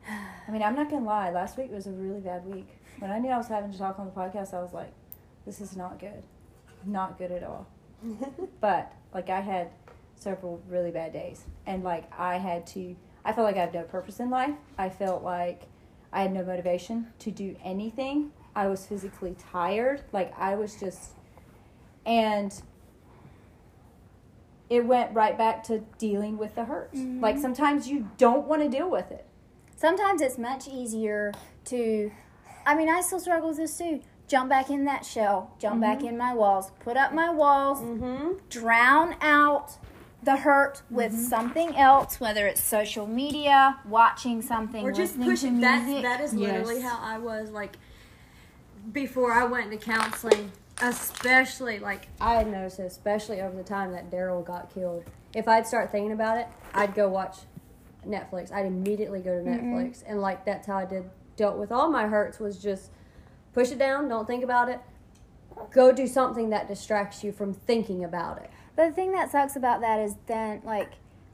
I 0.08 0.52
mean, 0.52 0.64
I'm 0.64 0.76
not 0.76 0.90
gonna 0.90 1.06
lie. 1.06 1.30
Last 1.30 1.58
week 1.58 1.72
was 1.72 1.86
a 1.86 1.92
really 1.92 2.20
bad 2.20 2.46
week. 2.46 2.68
When 3.00 3.12
I 3.12 3.20
knew 3.20 3.30
I 3.30 3.38
was 3.38 3.48
having 3.48 3.72
to 3.72 3.78
talk 3.78 4.00
on 4.00 4.06
the 4.06 4.12
podcast, 4.12 4.54
I 4.54 4.62
was 4.62 4.74
like, 4.74 4.92
"This 5.46 5.62
is 5.62 5.76
not 5.76 6.00
good, 6.00 6.24
not 6.86 7.18
good 7.18 7.32
at 7.32 7.44
all." 7.44 7.68
But 8.60 8.94
like, 9.14 9.30
I 9.30 9.42
had 9.42 9.70
several 10.16 10.62
really 10.68 10.92
bad 10.92 11.14
days, 11.14 11.46
and 11.66 11.84
like, 11.84 12.06
I 12.18 12.38
had 12.38 12.66
to. 12.68 12.96
I 13.24 13.34
felt 13.34 13.46
like 13.46 13.56
I 13.58 13.62
had 13.62 13.74
no 13.74 13.84
purpose 13.84 14.20
in 14.20 14.30
life. 14.30 14.56
I 14.78 14.90
felt 14.90 15.24
like 15.24 15.64
I 16.12 16.24
had 16.24 16.34
no 16.34 16.44
motivation 16.44 17.08
to 17.20 17.32
do 17.32 17.56
anything. 17.64 18.32
I 18.56 18.68
was 18.68 18.86
physically 18.86 19.36
tired. 19.38 20.02
Like 20.12 20.34
I 20.38 20.56
was 20.56 20.80
just, 20.80 21.12
and 22.06 22.52
it 24.70 24.86
went 24.86 25.14
right 25.14 25.38
back 25.38 25.64
to 25.64 25.80
dealing 25.98 26.38
with 26.38 26.56
the 26.56 26.66
hurts. 26.66 26.98
Mhm. 27.00 27.22
Like 27.22 27.38
sometimes 27.38 27.88
you 27.88 28.10
don't 28.18 28.48
want 28.48 28.62
to 28.62 28.70
deal 28.70 28.90
with 28.90 29.12
it. 29.12 29.26
Sometimes 29.76 30.22
it's 30.22 30.38
much 30.38 30.68
easier 30.68 31.32
to. 31.66 32.12
I 32.66 32.76
mean, 32.76 32.90
I 32.90 33.02
still 33.02 33.20
struggle 33.20 33.50
with 33.50 33.58
this 33.58 33.78
too. 33.78 34.02
Jump 34.32 34.48
back 34.50 34.70
in 34.70 34.86
that 34.86 35.06
shell, 35.06 35.52
jump 35.60 35.82
back 35.82 36.00
Mhm. 36.00 36.08
in 36.08 36.18
my 36.18 36.34
walls, 36.34 36.72
put 36.80 36.96
up 36.96 37.12
my 37.14 37.30
walls, 37.30 37.82
Mm-hmm. 37.82 38.38
drown 38.48 39.14
out 39.20 39.74
the 40.24 40.38
hurt 40.38 40.84
with 40.90 41.12
Mm-hmm. 41.12 41.22
something 41.24 41.76
else, 41.76 42.18
whether 42.22 42.48
it's 42.48 42.64
social 42.64 43.06
media, 43.06 43.80
watching 43.86 44.42
something, 44.42 44.86
or 44.86 44.94
just 44.94 45.18
listening 45.18 45.30
push 45.32 45.42
to 45.42 45.48
it. 45.48 45.60
That's 45.60 45.84
music. 45.86 46.04
that 46.04 46.22
is 46.22 46.34
literally 46.34 46.80
Yes. 46.80 46.90
how 46.90 47.00
I 47.02 47.18
was 47.18 47.50
like 47.52 47.76
before 48.94 49.34
I 49.34 49.44
went 49.44 49.70
into 49.74 49.86
counseling. 49.86 50.54
Especially 50.82 51.80
like 51.80 52.08
I 52.22 52.36
had 52.36 52.48
noticed, 52.50 52.80
it, 52.80 52.84
especially 52.84 53.42
over 53.42 53.56
the 53.58 53.64
time 53.64 53.92
that 53.92 54.10
Daryl 54.10 54.44
got 54.46 54.74
killed. 54.74 55.04
If 55.36 55.50
I'd 55.50 55.68
start 55.68 55.92
thinking 55.92 56.14
about 56.14 56.38
it, 56.38 56.48
I'd 56.74 56.96
go 56.96 57.10
watch 57.10 57.40
Netflix. 58.08 58.52
I'd 58.54 58.66
immediately 58.66 59.20
go 59.20 59.38
to 59.44 59.46
Netflix, 59.48 60.04
and 60.08 60.22
like 60.22 60.46
that's 60.46 60.66
how 60.68 60.78
I 60.78 60.86
did 60.86 61.10
dealt 61.36 61.58
with 61.58 61.72
all 61.74 61.90
my 61.92 62.08
hurts. 62.08 62.40
Was 62.40 62.58
just 62.58 62.92
push 63.54 63.72
it 63.72 63.80
down, 63.80 64.08
don't 64.08 64.28
think 64.28 64.44
about 64.44 64.70
it. 64.70 64.80
Go 65.72 65.92
do 65.92 66.08
something 66.08 66.50
that 66.50 66.68
distracts 66.68 67.24
you 67.24 67.32
from 67.32 67.54
thinking 67.54 68.04
about 68.04 68.38
it. 68.38 68.50
But 68.76 68.88
the 68.88 68.94
thing 68.94 69.12
that 69.12 69.32
sucks 69.32 69.56
about 69.56 69.82
that 69.82 70.00
is 70.00 70.16
then, 70.28 70.62
like, 70.64 70.94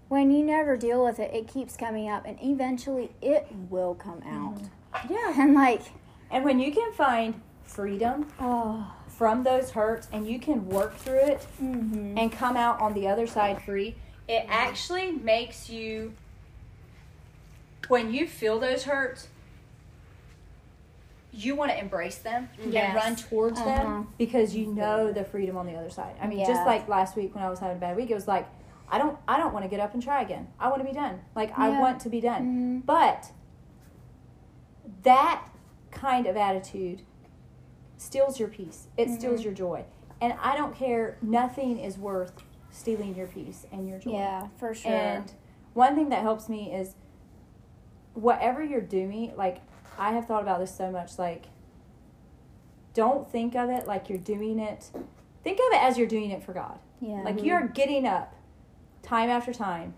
when 0.10 0.32
you 0.32 0.44
never 0.44 0.78
deal 0.78 1.04
with 1.04 1.20
it, 1.20 1.34
it 1.34 1.48
keeps 1.48 1.78
coming 1.78 2.10
up, 2.10 2.26
and 2.26 2.38
eventually 2.42 3.12
it 3.22 3.48
will 3.70 3.94
come 3.94 4.22
out. 4.24 4.62
Yeah. 5.10 5.34
And 5.42 5.54
like, 5.54 5.82
And 6.30 6.44
when 6.44 6.60
you 6.60 6.72
can 6.72 6.92
find 6.94 7.42
freedom 7.64 8.28
oh, 8.40 8.94
from 9.08 9.44
those 9.44 9.72
hurts 9.72 10.08
and 10.12 10.28
you 10.28 10.40
can 10.40 10.68
work 10.68 10.96
through 10.98 11.20
it 11.20 11.48
mm-hmm. 11.62 12.18
and 12.18 12.32
come 12.32 12.58
out 12.58 12.80
on 12.82 12.94
the 12.94 13.08
other 13.08 13.28
side 13.28 13.62
free, 13.62 13.96
it 14.28 14.46
actually 14.50 15.12
makes 15.12 15.70
you, 15.70 16.14
when 17.88 18.14
you 18.14 18.28
feel 18.28 18.60
those 18.60 18.84
hurts, 18.84 19.30
you 21.38 21.56
want 21.56 21.70
to 21.72 21.78
embrace 21.80 22.18
them 22.18 22.50
Yes. 22.68 22.86
and 22.88 22.96
run 22.96 23.16
towards 23.16 23.60
Uh-huh. 23.60 23.70
them 23.76 24.08
because 24.18 24.56
you 24.56 24.66
know 24.74 25.12
the 25.12 25.24
freedom 25.24 25.56
on 25.56 25.68
the 25.68 25.76
other 25.76 25.90
side. 25.90 26.16
I 26.22 26.26
mean, 26.28 26.40
Yeah. 26.40 26.48
just 26.48 26.66
like 26.66 26.88
last 26.88 27.16
week 27.16 27.36
when 27.36 27.44
I 27.44 27.50
was 27.50 27.60
having 27.60 27.78
a 27.78 27.80
bad 27.80 27.96
week, 27.96 28.10
it 28.10 28.16
was 28.16 28.28
like, 28.28 28.48
I 28.90 28.98
don't, 28.98 29.18
I 29.28 29.38
don't 29.38 29.54
want 29.54 29.64
to 29.64 29.70
get 29.70 29.80
up 29.80 29.94
and 29.94 30.02
try 30.02 30.22
again. 30.22 30.48
I 30.60 30.70
want 30.70 30.80
to 30.82 30.88
be 30.88 30.94
done. 30.94 31.22
Like 31.36 31.58
I 31.58 31.80
want 31.80 32.00
to 32.02 32.10
be 32.10 32.20
done. 32.22 32.82
Mhm. 32.82 32.86
But 32.86 33.32
that 35.04 35.48
kind 35.92 36.26
of 36.26 36.36
attitude 36.38 37.02
steals 37.98 38.40
your 38.40 38.50
peace. 38.50 38.88
It 38.98 39.10
steals 39.10 39.42
Mhm. 39.42 39.46
your 39.46 39.54
joy. 39.54 39.86
And 40.22 40.34
I 40.42 40.56
don't 40.58 40.74
care. 40.76 41.18
Nothing 41.22 41.78
is 41.80 41.98
worth 41.98 42.44
stealing 42.72 43.16
your 43.16 43.28
peace 43.28 43.66
and 43.72 43.88
your 43.88 44.00
joy. 44.00 44.12
yeah, 44.14 44.48
for 44.58 44.74
sure. 44.74 44.92
And 44.92 45.32
one 45.74 45.96
thing 45.96 46.10
that 46.10 46.22
helps 46.22 46.48
me 46.50 46.74
is 46.74 46.96
whatever 48.14 48.64
you're 48.64 48.82
doing, 48.82 49.34
like 49.36 49.60
I 49.98 50.12
have 50.14 50.26
thought 50.26 50.42
about 50.42 50.60
this 50.60 50.76
so 50.76 50.92
much. 50.92 51.18
Like, 51.18 51.46
don't 52.94 53.30
think 53.32 53.56
of 53.56 53.70
it 53.70 53.88
like 53.88 54.10
you're 54.10 54.18
doing 54.18 54.60
it. 54.60 54.90
Think 55.44 55.60
of 55.60 55.74
it 55.74 55.82
as 55.82 55.98
you're 55.98 56.08
doing 56.08 56.32
it 56.32 56.44
for 56.44 56.54
God. 56.54 56.80
Yeah. 57.00 57.22
Like 57.24 57.44
you're 57.44 57.68
getting 57.68 58.06
up 58.08 58.34
time 59.04 59.30
after 59.30 59.54
time 59.54 59.94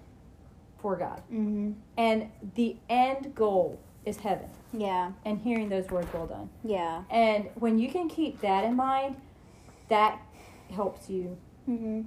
for 0.80 0.96
God. 0.96 1.22
hmm 1.30 1.72
And 1.98 2.30
the 2.56 2.76
end 2.90 3.34
goal 3.36 3.80
is 4.06 4.18
heaven. 4.18 4.50
Yeah. 4.74 5.12
And 5.26 5.40
hearing 5.40 5.70
those 5.70 5.90
words, 5.90 6.08
well 6.14 6.28
done. 6.28 6.50
Yeah. 6.64 7.04
And 7.10 7.50
when 7.56 7.80
you 7.80 7.90
can 7.90 8.08
keep 8.10 8.42
that 8.42 8.64
in 8.66 8.76
mind, 8.76 9.16
that 9.88 10.20
helps 10.72 11.10
you. 11.10 11.38
hmm 11.66 12.02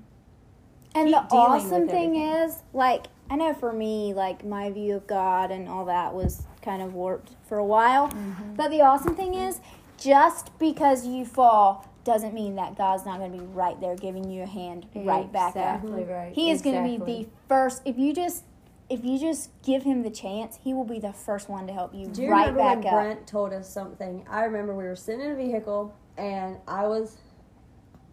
And 0.95 1.13
the 1.13 1.19
awesome 1.31 1.89
thing 1.89 2.17
everything. 2.17 2.17
is, 2.17 2.63
like, 2.73 3.07
I 3.31 3.37
know 3.37 3.55
for 3.55 3.73
me, 3.73 4.13
like, 4.15 4.45
my 4.45 4.71
view 4.71 4.95
of 4.97 5.07
God 5.07 5.51
and 5.51 5.69
all 5.69 5.87
that 5.87 6.15
was 6.15 6.47
kind 6.63 6.83
of 6.83 6.95
warped 6.95 7.33
for 7.49 7.59
a 7.59 7.65
while. 7.65 8.09
Mm-hmm. 8.09 8.55
But 8.55 8.71
the 8.71 8.81
awesome 8.81 9.15
thing 9.15 9.35
is, 9.35 9.61
just 9.99 10.57
because 10.59 11.07
you 11.07 11.25
fall 11.25 11.89
doesn't 12.05 12.35
mean 12.35 12.57
that 12.57 12.77
God's 12.77 13.05
not 13.05 13.19
going 13.19 13.33
to 13.33 13.39
be 13.39 13.45
right 13.45 13.81
there 13.81 13.95
giving 13.95 14.29
you 14.29 14.43
a 14.43 14.47
hand 14.47 14.87
right 14.95 15.31
back 15.31 15.57
up. 15.57 15.81
Right. 15.85 16.33
He 16.35 16.51
is 16.51 16.63
going 16.63 16.83
to 16.83 17.05
be 17.05 17.23
the 17.23 17.29
first. 17.49 17.83
If 17.85 17.99
you 17.99 18.13
just 18.13 18.45
if 18.91 19.05
you 19.05 19.19
just 19.19 19.51
give 19.63 19.85
him 19.85 20.03
the 20.03 20.11
chance, 20.11 20.59
he 20.63 20.75
will 20.75 20.85
be 20.85 20.99
the 20.99 21.13
first 21.13 21.49
one 21.49 21.67
to 21.67 21.73
help 21.73 21.95
you 21.95 22.09
Do 22.09 22.23
you 22.23 22.31
right 22.31 22.53
remember 22.53 22.59
back 22.59 22.85
when 22.85 22.87
up. 22.87 22.93
Brent 22.93 23.27
told 23.27 23.53
us 23.55 23.73
something? 23.73 24.27
I 24.29 24.45
remember 24.45 24.75
we 24.75 24.85
were 24.85 24.97
sitting 24.97 25.23
in 25.23 25.31
a 25.31 25.35
vehicle 25.35 25.95
and 26.19 26.59
I 26.69 26.87
was 26.87 27.17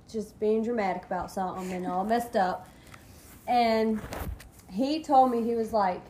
just 0.09 0.39
being 0.39 0.63
dramatic 0.63 1.03
about 1.03 1.31
something 1.31 1.71
and 1.73 1.85
all 1.85 2.05
messed 2.05 2.37
up. 2.37 2.69
And 3.47 3.99
he 4.69 5.03
told 5.03 5.31
me 5.31 5.43
he 5.43 5.55
was 5.55 5.73
like, 5.73 6.01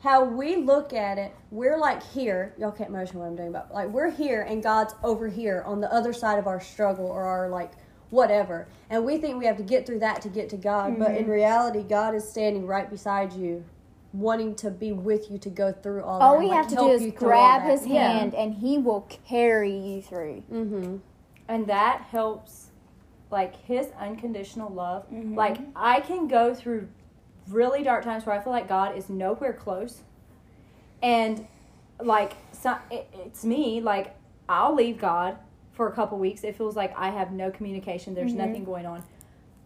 how 0.00 0.22
we 0.24 0.56
look 0.56 0.92
at 0.92 1.18
it, 1.18 1.34
we're 1.50 1.76
like 1.78 2.02
here. 2.02 2.54
Y'all 2.58 2.70
can't 2.70 2.90
imagine 2.90 3.18
what 3.18 3.26
I'm 3.26 3.36
doing, 3.36 3.52
but 3.52 3.72
like 3.72 3.88
we're 3.88 4.10
here 4.10 4.42
and 4.42 4.62
God's 4.62 4.94
over 5.02 5.28
here 5.28 5.62
on 5.66 5.80
the 5.80 5.92
other 5.92 6.12
side 6.12 6.38
of 6.38 6.46
our 6.46 6.60
struggle 6.60 7.06
or 7.06 7.24
our 7.24 7.48
like 7.48 7.72
whatever. 8.10 8.68
And 8.90 9.04
we 9.04 9.18
think 9.18 9.38
we 9.38 9.46
have 9.46 9.56
to 9.56 9.62
get 9.62 9.86
through 9.86 9.98
that 10.00 10.22
to 10.22 10.28
get 10.28 10.48
to 10.50 10.56
God, 10.56 10.98
but 10.98 11.14
in 11.16 11.28
reality, 11.28 11.82
God 11.82 12.14
is 12.14 12.26
standing 12.28 12.66
right 12.66 12.88
beside 12.88 13.32
you, 13.32 13.64
wanting 14.12 14.54
to 14.56 14.70
be 14.70 14.92
with 14.92 15.30
you 15.30 15.36
to 15.38 15.50
go 15.50 15.72
through 15.72 16.04
all 16.04 16.20
All 16.22 16.32
that. 16.34 16.38
we 16.40 16.46
like, 16.46 16.56
have 16.56 16.68
to 16.68 16.76
do 16.76 16.88
is 16.88 17.02
you 17.02 17.10
through 17.10 17.32
all 17.32 17.58
grab 17.58 17.62
that. 17.62 17.70
his 17.70 17.84
hand, 17.84 18.34
and 18.34 18.54
he 18.54 18.78
will 18.78 19.02
carry 19.26 19.76
you 19.76 20.00
through. 20.00 20.42
Mm-hmm. 20.50 20.96
and 21.48 21.66
that 21.66 22.02
helps 22.10 22.70
like 23.30 23.54
his 23.64 23.88
unconditional 24.00 24.70
love 24.72 25.04
Mhm. 25.12 25.34
like 25.36 25.58
i 25.76 26.00
can 26.00 26.28
go 26.28 26.54
through 26.54 26.88
really 27.50 27.82
dark 27.82 28.04
times 28.04 28.24
where 28.26 28.38
i 28.38 28.40
feel 28.42 28.52
like 28.52 28.68
god 28.68 28.96
is 28.96 29.08
nowhere 29.08 29.52
close 29.52 30.02
and 31.02 31.46
like 32.00 32.32
so, 32.52 32.76
it, 32.90 33.08
it's 33.14 33.44
me 33.44 33.80
like 33.80 34.14
i'll 34.48 34.74
leave 34.74 34.98
god 34.98 35.36
for 35.72 35.88
a 35.88 35.92
couple 35.92 36.18
weeks 36.18 36.44
it 36.44 36.56
feels 36.56 36.76
like 36.76 36.96
i 36.96 37.08
have 37.10 37.32
no 37.32 37.50
communication 37.50 38.14
there's 38.14 38.32
Mhm. 38.32 38.36
nothing 38.46 38.64
going 38.64 38.86
on 38.86 39.02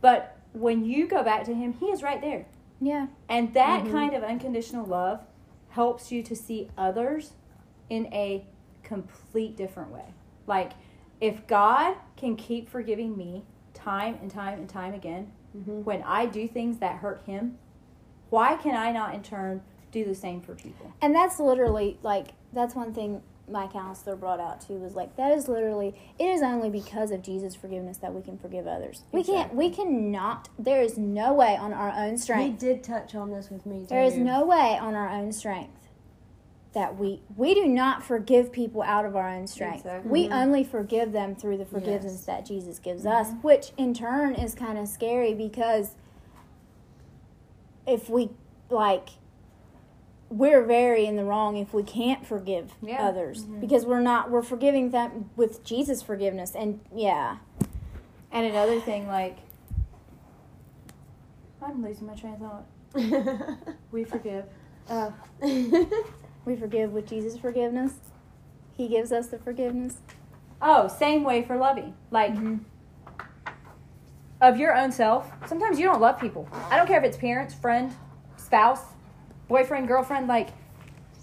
but 0.01 0.37
when 0.53 0.85
you 0.85 1.07
go 1.07 1.23
back 1.23 1.45
to 1.45 1.55
him 1.55 1.73
he 1.75 1.87
is 1.87 2.03
right 2.03 2.21
there 2.21 2.47
Yeah. 2.81 3.07
and 3.29 3.55
that 3.55 3.85
Mhm. 3.85 3.91
kind 3.91 4.15
of 4.15 4.23
unconditional 4.23 4.85
love 4.87 5.21
helps 5.71 6.13
you 6.13 6.23
to 6.25 6.37
see 6.37 6.69
others 6.77 7.33
in 7.89 8.07
a 8.13 8.45
complete 8.83 9.57
different 9.57 9.91
way. 9.91 10.13
Like, 10.47 10.73
if 11.21 11.47
God 11.47 11.97
can 12.17 12.37
keep 12.37 12.69
forgiving 12.69 13.17
me 13.17 13.45
time 13.73 14.19
and 14.21 14.31
time 14.31 14.59
and 14.59 14.69
time 14.69 14.93
again 14.93 15.33
Mm-hmm. 15.57 15.83
when 15.85 16.03
I 16.03 16.27
do 16.27 16.47
things 16.49 16.79
that 16.79 16.97
hurt 16.97 17.23
Him, 17.25 17.57
why 18.33 18.57
can 18.57 18.75
I 18.75 18.91
not 18.93 19.15
in 19.15 19.23
turn 19.23 19.61
do 19.93 20.05
the 20.07 20.15
same 20.15 20.41
for 20.41 20.55
people? 20.55 20.91
And 21.03 21.15
that's 21.15 21.39
literally 21.39 21.99
like 22.03 22.29
that's 22.55 22.75
one 22.75 22.95
thing 22.95 23.23
my 23.51 23.67
counselor 23.67 24.17
brought 24.17 24.41
out 24.41 24.67
too 24.67 24.75
was 24.75 24.95
like 24.95 25.15
that 25.17 25.33
is 25.33 25.49
literally 25.49 25.95
it 26.19 26.25
is 26.25 26.41
only 26.43 26.71
because 26.71 27.11
of 27.11 27.23
Jesus' 27.23 27.55
forgiveness 27.55 27.99
that 27.99 28.15
we 28.15 28.23
can 28.23 28.39
forgive 28.39 28.67
others. 28.67 29.03
We 29.13 29.23
can't 29.23 29.55
we 29.55 29.69
cannot 29.69 30.49
there 30.59 30.81
is 30.81 30.97
no 30.97 31.35
way 31.35 31.57
on 31.57 31.75
our 31.75 31.91
own 31.91 32.13
He 32.13 32.17
strength. 32.19 32.59
did 32.59 32.83
touch 32.83 33.15
on 33.15 33.31
this 33.31 33.51
with 33.51 33.67
me 33.67 33.81
too. 33.81 33.87
There 33.89 34.03
is 34.03 34.17
no 34.17 34.47
way 34.47 34.79
on 34.81 34.95
our 34.95 35.11
own 35.11 35.31
strength 35.33 35.89
that 36.73 36.97
we 36.97 37.21
we 37.37 37.53
do 37.53 37.67
not 37.67 38.03
forgive 38.03 38.51
people 38.51 38.81
out 38.81 39.05
of 39.05 39.15
our 39.15 39.29
own 39.29 39.47
strength. 39.47 39.81
Exactly. 39.85 40.11
We 40.11 40.29
Mhm. 40.29 40.43
only 40.43 40.65
forgive 40.65 41.13
them 41.13 41.35
through 41.35 41.59
the 41.59 41.67
forgiveness 41.67 42.15
Yes. 42.15 42.25
that 42.25 42.47
Jesus 42.47 42.79
gives 42.79 43.05
us, 43.05 43.33
which 43.43 43.73
in 43.77 43.93
turn 43.93 44.35
is 44.35 44.55
kind 44.55 44.79
of 44.79 44.89
scary 44.89 45.35
because 45.35 45.97
if 47.87 48.09
we 48.09 48.31
like 48.71 49.09
we're 50.29 50.63
very 50.65 51.05
in 51.05 51.17
the 51.17 51.25
wrong 51.25 51.57
if 51.57 51.75
we 51.75 51.83
can't 51.83 52.27
forgive 52.27 52.73
Yeah. 52.81 53.07
others 53.07 53.43
because 53.45 53.85
we're 53.85 54.01
not 54.01 54.31
we're 54.31 54.41
forgiving 54.43 54.91
them 54.91 55.29
with 55.37 55.63
Jesus 55.65 56.01
forgiveness 56.03 56.55
and 56.55 56.81
yeah. 56.95 57.37
And 58.35 58.47
another 58.47 58.81
thing, 58.81 59.07
like, 59.09 59.37
I'm 61.63 61.83
losing 61.85 62.07
my 62.07 62.15
train 62.15 62.35
of 62.35 62.41
thought. 62.41 63.59
We 63.93 64.05
forgive. 64.05 64.47
Uh, 64.89 65.11
We 66.45 66.57
forgive 66.57 66.93
with 66.93 67.07
Jesus 67.09 67.39
forgiveness. 67.39 67.93
He 68.77 68.89
gives 68.89 69.13
us 69.13 69.29
the 69.29 69.39
forgiveness. 69.39 69.99
oh, 70.63 70.89
same 70.89 71.23
way 71.25 71.43
for 71.43 71.57
loving. 71.59 71.95
Like, 72.11 72.35
of 74.43 74.59
your 74.59 74.77
own 74.77 74.93
self, 74.93 75.31
sometimes 75.47 75.79
you 75.79 75.87
don't 75.87 76.01
love 76.01 76.21
people. 76.21 76.47
I 76.69 76.77
don't 76.77 76.87
care 76.87 76.99
if 76.99 77.05
it's 77.05 77.17
parents, 77.17 77.55
friend, 77.55 77.95
spouse, 78.37 78.83
boyfriend, 79.49 79.89
girlfriend. 79.89 80.27
Like, 80.27 80.49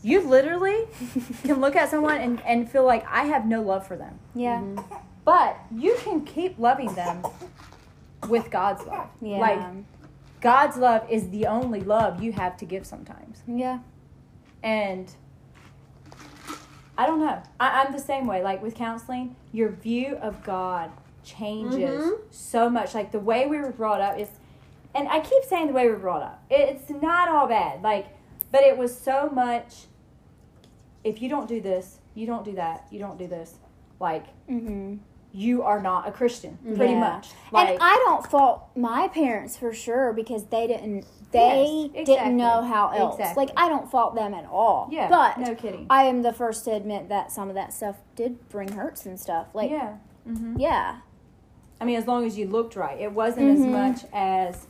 you 0.02 0.22
literally 0.22 0.86
can 1.44 1.60
look 1.60 1.76
at 1.76 1.90
someone 1.90 2.18
and, 2.18 2.42
and 2.46 2.72
feel 2.72 2.86
like 2.86 3.06
I 3.08 3.26
have 3.26 3.46
no 3.46 3.62
love 3.62 3.86
for 3.86 3.98
them. 3.98 4.18
Yeah. 4.34 4.60
Mm-hmm. 4.62 4.96
But 5.26 5.60
you 5.76 5.96
can 6.00 6.24
keep 6.26 6.58
loving 6.58 6.96
them 6.96 7.22
with 8.30 8.50
God's 8.50 8.86
love. 8.86 9.10
Yeah. 9.22 9.38
Like, 9.38 9.60
God's 10.40 10.78
love 10.78 11.06
is 11.10 11.30
the 11.30 11.46
only 11.46 11.82
love 11.82 12.24
you 12.24 12.32
have 12.32 12.56
to 12.58 12.66
give 12.66 12.86
sometimes. 12.86 13.44
yeah. 13.46 13.80
And 14.64 15.14
I 16.98 17.06
don't 17.06 17.20
know. 17.22 17.42
I, 17.62 17.82
I'm 17.82 17.94
the 17.94 18.00
same 18.00 18.28
way. 18.28 18.44
Like 18.44 18.62
with 18.62 18.76
counseling, 18.76 19.38
your 19.54 19.70
view 19.70 20.18
of 20.18 20.44
God 20.44 20.92
changes 21.38 22.04
Mhm. 22.04 22.18
so 22.32 22.70
much. 22.70 22.94
Like 22.96 23.12
the 23.12 23.20
way 23.20 23.46
we 23.48 23.58
were 23.60 23.72
brought 23.72 24.02
up 24.02 24.18
is, 24.20 24.30
and 24.96 25.08
I 25.08 25.20
keep 25.20 25.44
saying 25.44 25.68
the 25.68 25.74
way 25.74 25.86
we 25.86 25.94
were 25.94 26.00
brought 26.00 26.22
up. 26.24 26.44
It's 26.50 26.90
not 26.90 27.30
all 27.30 27.48
bad. 27.48 27.82
Like, 27.84 28.08
but 28.52 28.64
it 28.64 28.78
was 28.78 28.98
so 28.98 29.30
much. 29.32 29.86
If 31.04 31.22
you 31.22 31.30
don't 31.30 31.48
do 31.48 31.62
this, 31.62 32.00
you 32.14 32.26
don't 32.28 32.44
do 32.44 32.54
that. 32.54 32.86
You 32.92 33.00
don't 33.00 33.18
do 33.18 33.28
this. 33.28 33.56
Like 34.00 34.26
Mm-hmm. 34.50 34.96
you 35.32 35.62
are 35.64 35.82
not 35.82 36.08
a 36.08 36.12
Christian, 36.12 36.58
pretty 36.76 36.94
Yeah. 36.94 37.00
much. 37.00 37.30
Like 37.52 37.70
and 37.70 37.78
I 37.82 38.02
don't 38.06 38.26
fault 38.26 38.64
my 38.76 39.08
parents 39.10 39.56
for 39.58 39.72
sure 39.74 40.12
because 40.14 40.46
they 40.46 40.68
didn't 40.68 41.06
they 41.32 41.92
Yes, 41.94 42.08
didn't 42.08 42.38
know 42.38 42.64
how 42.64 42.90
else. 42.90 43.20
Exactly. 43.20 43.46
Like 43.46 43.54
I 43.56 43.70
don't 43.70 43.88
fault 43.92 44.16
them 44.16 44.34
at 44.34 44.46
all. 44.52 44.88
yeah, 44.92 45.08
But 45.10 45.38
no 45.38 45.54
kidding. 45.54 45.86
I 45.88 46.06
am 46.06 46.24
the 46.24 46.34
first 46.34 46.66
to 46.66 46.72
admit 46.72 47.08
that 47.10 47.32
some 47.32 47.50
of 47.50 47.56
that 47.56 47.72
stuff 47.72 47.98
did 48.16 48.50
bring 48.50 48.72
hurts 48.72 49.06
and 49.06 49.20
stuff. 49.20 49.46
Like 49.54 49.70
yeah. 49.70 49.98
yeah. 50.26 50.34
hmm 50.34 50.58
Yeah. 50.58 50.96
I 51.82 51.86
mean, 51.86 51.98
as 51.98 52.08
long 52.08 52.26
as 52.26 52.38
you 52.38 52.48
looked 52.48 52.76
right, 52.76 53.00
it 53.00 53.12
wasn't 53.12 53.50
as 53.52 53.60
Mhm. 53.62 53.72
much 53.72 54.06
as. 54.14 54.68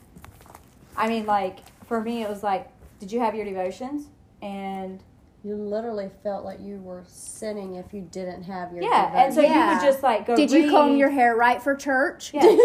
I 0.95 1.07
mean, 1.07 1.25
like 1.25 1.59
for 1.85 2.01
me, 2.01 2.21
it 2.23 2.29
was 2.29 2.43
like, 2.43 2.67
did 2.99 3.11
you 3.11 3.19
have 3.19 3.33
your 3.35 3.45
devotions? 3.45 4.07
And 4.41 5.01
You 5.41 5.55
literally 5.55 6.09
felt 6.21 6.43
like 6.43 6.59
you 6.59 6.81
were 6.81 7.03
sinning 7.07 7.75
if 7.75 7.93
you 7.93 8.01
didn't 8.01 8.43
have 8.43 8.73
your 8.73 8.83
yeah, 8.83 9.09
and 9.15 9.33
so 9.33 9.39
you 9.39 9.47
Yeah. 9.47 9.69
would 9.73 9.79
just 9.81 10.03
like 10.03 10.25
go. 10.25 10.35
Did 10.35 10.51
you 10.51 10.69
comb 10.69 10.97
your 10.97 11.09
hair 11.09 11.33
right 11.35 11.61
for 11.61 11.75
church? 11.75 12.33
Yeah. 12.33 12.57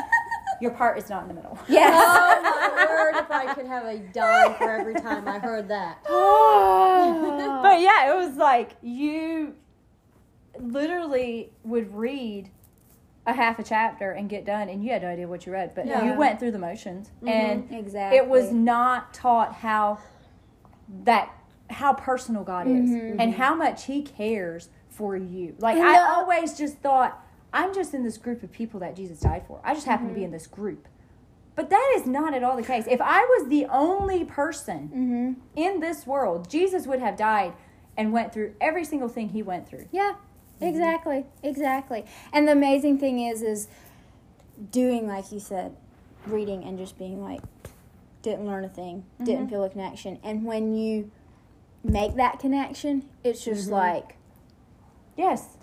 your 0.62 0.70
part 0.70 0.96
is 0.96 1.10
not 1.10 1.22
in 1.24 1.28
the 1.28 1.34
middle. 1.34 1.58
Yes. 1.68 1.92
Oh 1.94 2.42
my 2.42 2.86
word! 2.88 3.16
If 3.16 3.30
I 3.30 3.52
could 3.52 3.66
have 3.66 3.84
a 3.84 3.98
dime 3.98 4.54
for 4.54 4.70
every 4.70 4.94
time 4.94 5.28
I 5.28 5.38
heard 5.40 5.68
that. 5.68 5.98
but 7.62 7.80
yeah, 7.82 8.10
it 8.12 8.16
was 8.16 8.36
like 8.36 8.76
you 8.80 9.54
literally 10.58 11.50
would 11.64 11.94
read 11.94 12.50
a 13.26 13.32
half 13.32 13.58
a 13.58 13.62
chapter 13.62 14.10
and 14.12 14.28
get 14.28 14.44
done, 14.44 14.68
and 14.68 14.84
you 14.84 14.90
had 14.90 15.02
no 15.02 15.08
idea 15.08 15.28
what 15.28 15.46
you 15.46 15.52
read, 15.52 15.72
but 15.74 15.86
Yeah. 15.86 16.04
you 16.04 16.18
went 16.18 16.40
through 16.40 16.50
the 16.50 16.58
motions, 16.58 17.10
and 17.26 17.70
exactly. 17.70 18.18
it 18.18 18.26
was 18.28 18.50
not 18.52 19.14
taught 19.14 19.54
how 19.54 19.98
that 21.04 21.30
how 21.70 21.94
personal 21.94 22.44
God 22.44 22.66
is 22.66 22.90
Mhm. 22.90 23.16
and 23.18 23.32
how 23.34 23.54
much 23.54 23.86
He 23.86 24.02
cares 24.02 24.68
for 24.90 25.16
you. 25.16 25.54
Like 25.58 25.76
And 25.78 25.86
I 25.86 25.98
always 26.14 26.58
just 26.58 26.78
thought, 26.78 27.18
I'm 27.50 27.72
just 27.72 27.94
in 27.94 28.02
this 28.02 28.18
group 28.18 28.42
of 28.42 28.52
people 28.52 28.78
that 28.80 28.94
Jesus 28.94 29.20
died 29.20 29.44
for. 29.46 29.58
I 29.64 29.72
just 29.72 29.86
happen 29.86 30.08
to 30.08 30.14
be 30.14 30.22
in 30.22 30.32
this 30.32 30.46
group. 30.46 30.86
But 31.54 31.70
that 31.70 31.92
is 31.96 32.06
not 32.06 32.34
at 32.34 32.42
all 32.42 32.56
the 32.56 32.62
case. 32.62 32.84
If 32.86 33.00
I 33.00 33.20
was 33.20 33.48
the 33.48 33.64
only 33.66 34.22
person 34.24 34.90
Mm-hmm. 34.94 35.32
in 35.56 35.80
this 35.80 36.06
world, 36.06 36.50
Jesus 36.50 36.86
would 36.86 37.00
have 37.00 37.16
died 37.16 37.54
and 37.96 38.12
went 38.12 38.32
through 38.34 38.52
every 38.60 38.84
single 38.84 39.08
thing 39.08 39.30
he 39.30 39.42
went 39.42 39.66
through. 39.66 39.86
Yeah, 39.90 40.14
exactly, 40.62 41.24
exactly. 41.42 42.04
And 42.32 42.46
the 42.48 42.52
amazing 42.52 42.98
thing 42.98 43.20
is, 43.20 43.42
is 43.42 43.68
doing 44.70 45.06
like 45.06 45.32
you 45.32 45.40
said, 45.40 45.76
reading 46.26 46.64
and 46.64 46.78
just 46.78 46.98
being 46.98 47.22
like, 47.22 47.40
didn't 48.22 48.46
learn 48.46 48.64
a 48.64 48.68
thing, 48.68 49.04
didn't 49.24 49.46
Mhm. 49.46 49.50
feel 49.50 49.64
a 49.64 49.68
connection, 49.70 50.18
and 50.22 50.44
when 50.44 50.74
you 50.74 51.10
make 51.84 52.14
that 52.14 52.38
connection. 52.38 53.02
It's 53.24 53.44
just 53.44 53.68
Mhm. 53.68 53.72
like 53.72 54.16
Yes, 55.16 55.58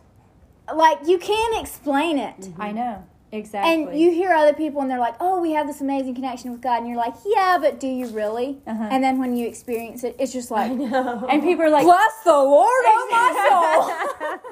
like 0.74 1.00
you 1.08 1.18
can't 1.18 1.60
explain 1.60 2.18
it. 2.20 2.50
I 2.60 2.72
know 2.72 3.04
exactly. 3.32 3.74
And 3.94 4.00
you 4.00 4.12
hear 4.12 4.32
other 4.32 4.54
people 4.54 4.82
and 4.82 4.92
they're 4.92 5.00
like, 5.00 5.16
"Oh, 5.20 5.40
we 5.42 5.54
have 5.54 5.66
this 5.66 5.82
amazing 5.82 6.14
connection 6.14 6.52
with 6.52 6.62
God," 6.62 6.80
and 6.80 6.88
you're 6.88 6.98
like, 6.98 7.16
"Yeah, 7.26 7.58
but 7.60 7.80
do 7.80 7.88
you 7.88 8.06
really?" 8.08 8.62
Uh-huh. 8.68 8.88
And 8.92 9.04
then 9.04 9.18
when 9.18 9.36
you 9.36 9.48
experience 9.48 10.04
it, 10.04 10.16
it's 10.20 10.32
just 10.34 10.52
like, 10.52 10.70
and 10.72 11.42
people 11.42 11.66
are 11.66 11.70
like, 11.72 11.86
"Bless 11.86 12.24
the 12.24 12.32
Lord, 12.34 12.84
oh 12.86 13.08
my 13.12 14.30
soul." 14.30 14.40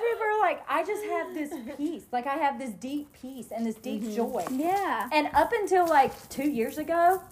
people 0.00 0.24
are 0.24 0.40
like, 0.40 0.62
I 0.68 0.84
just 0.84 1.04
have 1.04 1.34
this 1.34 1.52
peace. 1.76 2.04
Like, 2.12 2.26
I 2.26 2.34
have 2.34 2.58
this 2.58 2.70
deep 2.70 3.12
peace 3.20 3.48
and 3.54 3.64
this 3.66 3.76
deep 3.76 4.02
Mm-hmm. 4.02 4.14
joy. 4.16 4.44
yeah. 4.50 5.08
And 5.12 5.28
up 5.34 5.52
until 5.52 5.86
like 5.88 6.28
two 6.28 6.48
years 6.48 6.78
ago, 6.78 7.22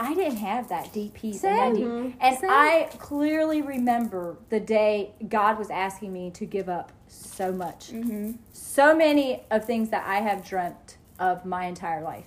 I 0.00 0.14
didn't 0.14 0.36
have 0.38 0.68
that 0.68 0.92
deep 0.92 1.14
peace. 1.14 1.42
And, 1.42 1.76
deep, 1.76 1.84
Mhm. 1.86 2.14
and 2.20 2.38
Same. 2.38 2.50
I 2.50 2.88
clearly 2.98 3.62
remember 3.62 4.36
the 4.48 4.60
day 4.60 5.10
God 5.28 5.58
was 5.58 5.70
asking 5.70 6.12
me 6.12 6.30
to 6.32 6.44
give 6.46 6.68
up 6.68 6.92
so 7.08 7.50
much. 7.52 7.90
Mm-hmm. 7.90 8.32
So 8.52 8.94
many 8.94 9.42
of 9.50 9.64
things 9.64 9.88
that 9.90 10.06
I 10.06 10.20
have 10.20 10.44
dreamt 10.46 10.98
of 11.18 11.44
my 11.44 11.64
entire 11.66 12.00
life. 12.02 12.26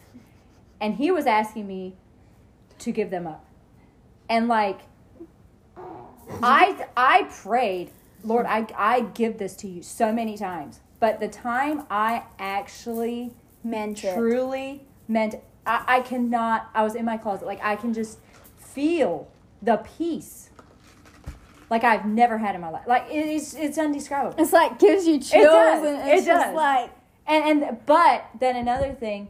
And 0.82 0.96
He 0.96 1.12
was 1.12 1.26
asking 1.26 1.66
me 1.68 1.96
to 2.80 2.92
give 2.92 3.10
them 3.10 3.26
up. 3.26 3.46
And 4.28 4.48
like, 4.48 4.82
I 6.44 6.88
I 6.98 7.24
prayed, 7.24 7.92
Lord, 8.24 8.46
I 8.46 8.68
I 8.78 9.02
give 9.02 9.38
this 9.38 9.56
to 9.58 9.68
you 9.68 9.82
so 9.82 10.12
many 10.14 10.38
times. 10.38 10.80
But 11.00 11.20
the 11.20 11.28
time 11.28 11.84
I 11.90 12.24
actually 12.38 13.34
Meant 13.64 14.04
it. 14.04 14.16
truly 14.16 14.86
meant 15.08 15.36
I, 15.66 15.84
I 15.88 16.02
cannot 16.02 16.70
I 16.74 16.84
was 16.84 16.96
in 16.96 17.06
my 17.06 17.18
closet. 17.18 17.46
Like 17.46 17.64
I 17.64 17.76
can 17.76 17.94
just 17.94 18.20
feel 18.58 19.28
the 19.62 19.78
peace 19.98 20.50
like 21.70 21.84
I've 21.84 22.06
never 22.06 22.38
had 22.38 22.54
in 22.56 22.62
my 22.62 22.70
life. 22.70 22.86
Like 22.88 23.06
it 23.10 23.28
is 23.28 23.54
it's 23.56 23.78
indescribable. 23.78 24.42
It's 24.42 24.52
like 24.54 24.78
gives 24.80 25.06
you 25.08 25.20
chills, 25.20 25.32
it 25.34 25.48
does. 25.48 25.84
and 25.86 26.10
it's 26.10 26.24
It 26.24 26.26
just 26.26 26.46
does. 26.48 26.56
like 26.56 26.92
And 27.28 27.62
and 27.64 27.78
but 27.86 28.26
then 28.40 28.56
another 28.56 28.94
thing, 28.94 29.30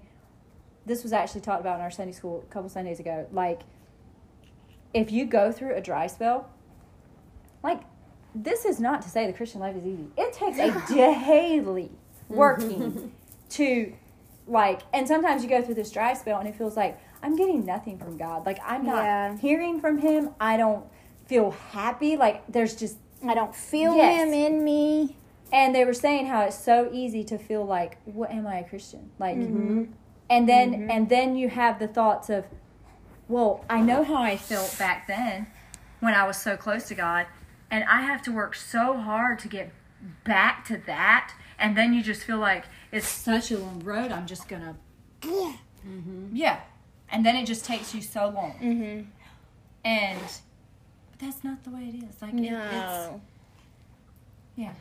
this 0.86 1.04
was 1.04 1.13
actually 1.13 1.41
talked 1.41 1.62
about 1.62 1.75
in 1.75 1.82
our 1.82 1.91
Sunday 1.91 2.13
school 2.13 2.43
a 2.49 2.54
couple 2.54 2.69
Sundays 2.69 2.99
ago. 2.99 3.27
Like, 3.32 3.62
if 4.93 5.12
you 5.12 5.25
go 5.25 5.51
through 5.51 5.75
a 5.75 5.82
dry 5.82 6.08
spell, 6.08 6.49
like 7.63 7.82
this 8.34 8.65
is 8.65 8.80
not 8.80 9.02
to 9.04 9.10
say 9.10 9.28
the 9.28 9.34
Christian 9.34 9.60
life 9.62 9.76
is 9.76 9.86
easy. 9.86 10.08
It 10.17 10.34
takes 10.34 10.58
a 10.58 10.72
daily 10.94 11.91
working 12.30 13.12
to 13.50 13.94
like, 14.48 14.82
and 14.94 15.08
sometimes 15.08 15.44
you 15.44 15.50
go 15.50 15.62
through 15.62 15.76
this 15.76 15.91
dry 15.91 16.13
spell 16.13 16.39
and 16.39 16.48
it 16.48 16.56
feels 16.56 16.76
like 16.76 17.00
I'm 17.24 17.36
getting 17.36 17.65
nothing 17.65 17.98
from 18.00 18.17
God. 18.17 18.46
Like 18.46 18.60
I'm 18.65 18.86
not 18.86 19.04
Yeah. 19.04 19.38
hearing 19.38 19.80
from 19.80 20.00
Him. 20.00 20.30
I 20.39 20.58
don't 20.58 20.86
feel 21.28 21.52
happy. 21.52 22.17
Like 22.17 22.44
there's 22.52 22.76
just 22.76 22.98
I 23.28 23.36
don't 23.36 23.54
feel 23.56 23.96
Yes. 23.96 24.26
him 24.28 24.34
in 24.34 24.63
me. 24.63 25.17
and 25.54 25.76
they 25.76 25.84
were 25.86 25.94
saying 25.94 26.26
how 26.28 26.41
it's 26.44 26.58
so 26.58 26.89
easy 26.94 27.26
to 27.26 27.38
feel 27.38 27.63
like, 27.65 27.98
what 28.06 28.32
am 28.32 28.48
I 28.48 28.60
a 28.60 28.63
Christian? 28.63 29.12
Like, 29.20 29.36
Mhm. 29.38 29.89
and 30.30 30.48
then 30.50 30.74
Mhm. 30.74 30.89
and 30.89 31.10
then 31.10 31.36
you 31.36 31.50
have 31.50 31.78
the 31.78 31.88
thoughts 31.89 32.30
of, 32.30 32.46
well, 33.28 33.63
I 33.70 33.82
know 33.82 34.04
how 34.04 34.15
I 34.24 34.38
felt 34.38 34.76
back 34.80 35.08
then 35.08 35.48
when 36.00 36.13
I 36.13 36.26
was 36.26 36.38
so 36.38 36.56
close 36.58 36.88
to 36.88 36.96
God, 36.96 37.28
and 37.72 37.84
I 37.86 38.02
have 38.02 38.22
to 38.24 38.32
work 38.32 38.54
so 38.56 38.98
hard 38.98 39.40
to 39.40 39.48
get 39.48 39.72
back 40.24 40.66
to 40.66 40.78
that, 40.86 41.34
and 41.58 41.76
then 41.76 41.94
you 41.94 42.04
just 42.04 42.24
feel 42.24 42.38
like 42.38 42.66
it's 42.92 43.08
such 43.08 43.50
a 43.52 43.58
long 43.58 43.80
road. 43.84 44.12
I'm 44.12 44.28
just 44.28 44.48
gonna, 44.48 44.76
yeah, 46.34 46.60
and 47.10 47.26
then 47.26 47.36
it 47.36 47.46
just 47.46 47.66
takes 47.66 47.96
you 47.96 48.02
so 48.02 48.30
long, 48.30 48.54
Mm-hmm. 48.62 49.02
and 49.86 50.20
but 50.20 51.20
that's 51.20 51.44
not 51.44 51.64
the 51.64 51.70
way 51.72 51.84
it 51.94 51.96
is. 52.04 52.22
Like, 52.22 52.34
it, 52.34 52.44
it's 52.44 53.22
yeah, 54.56 54.74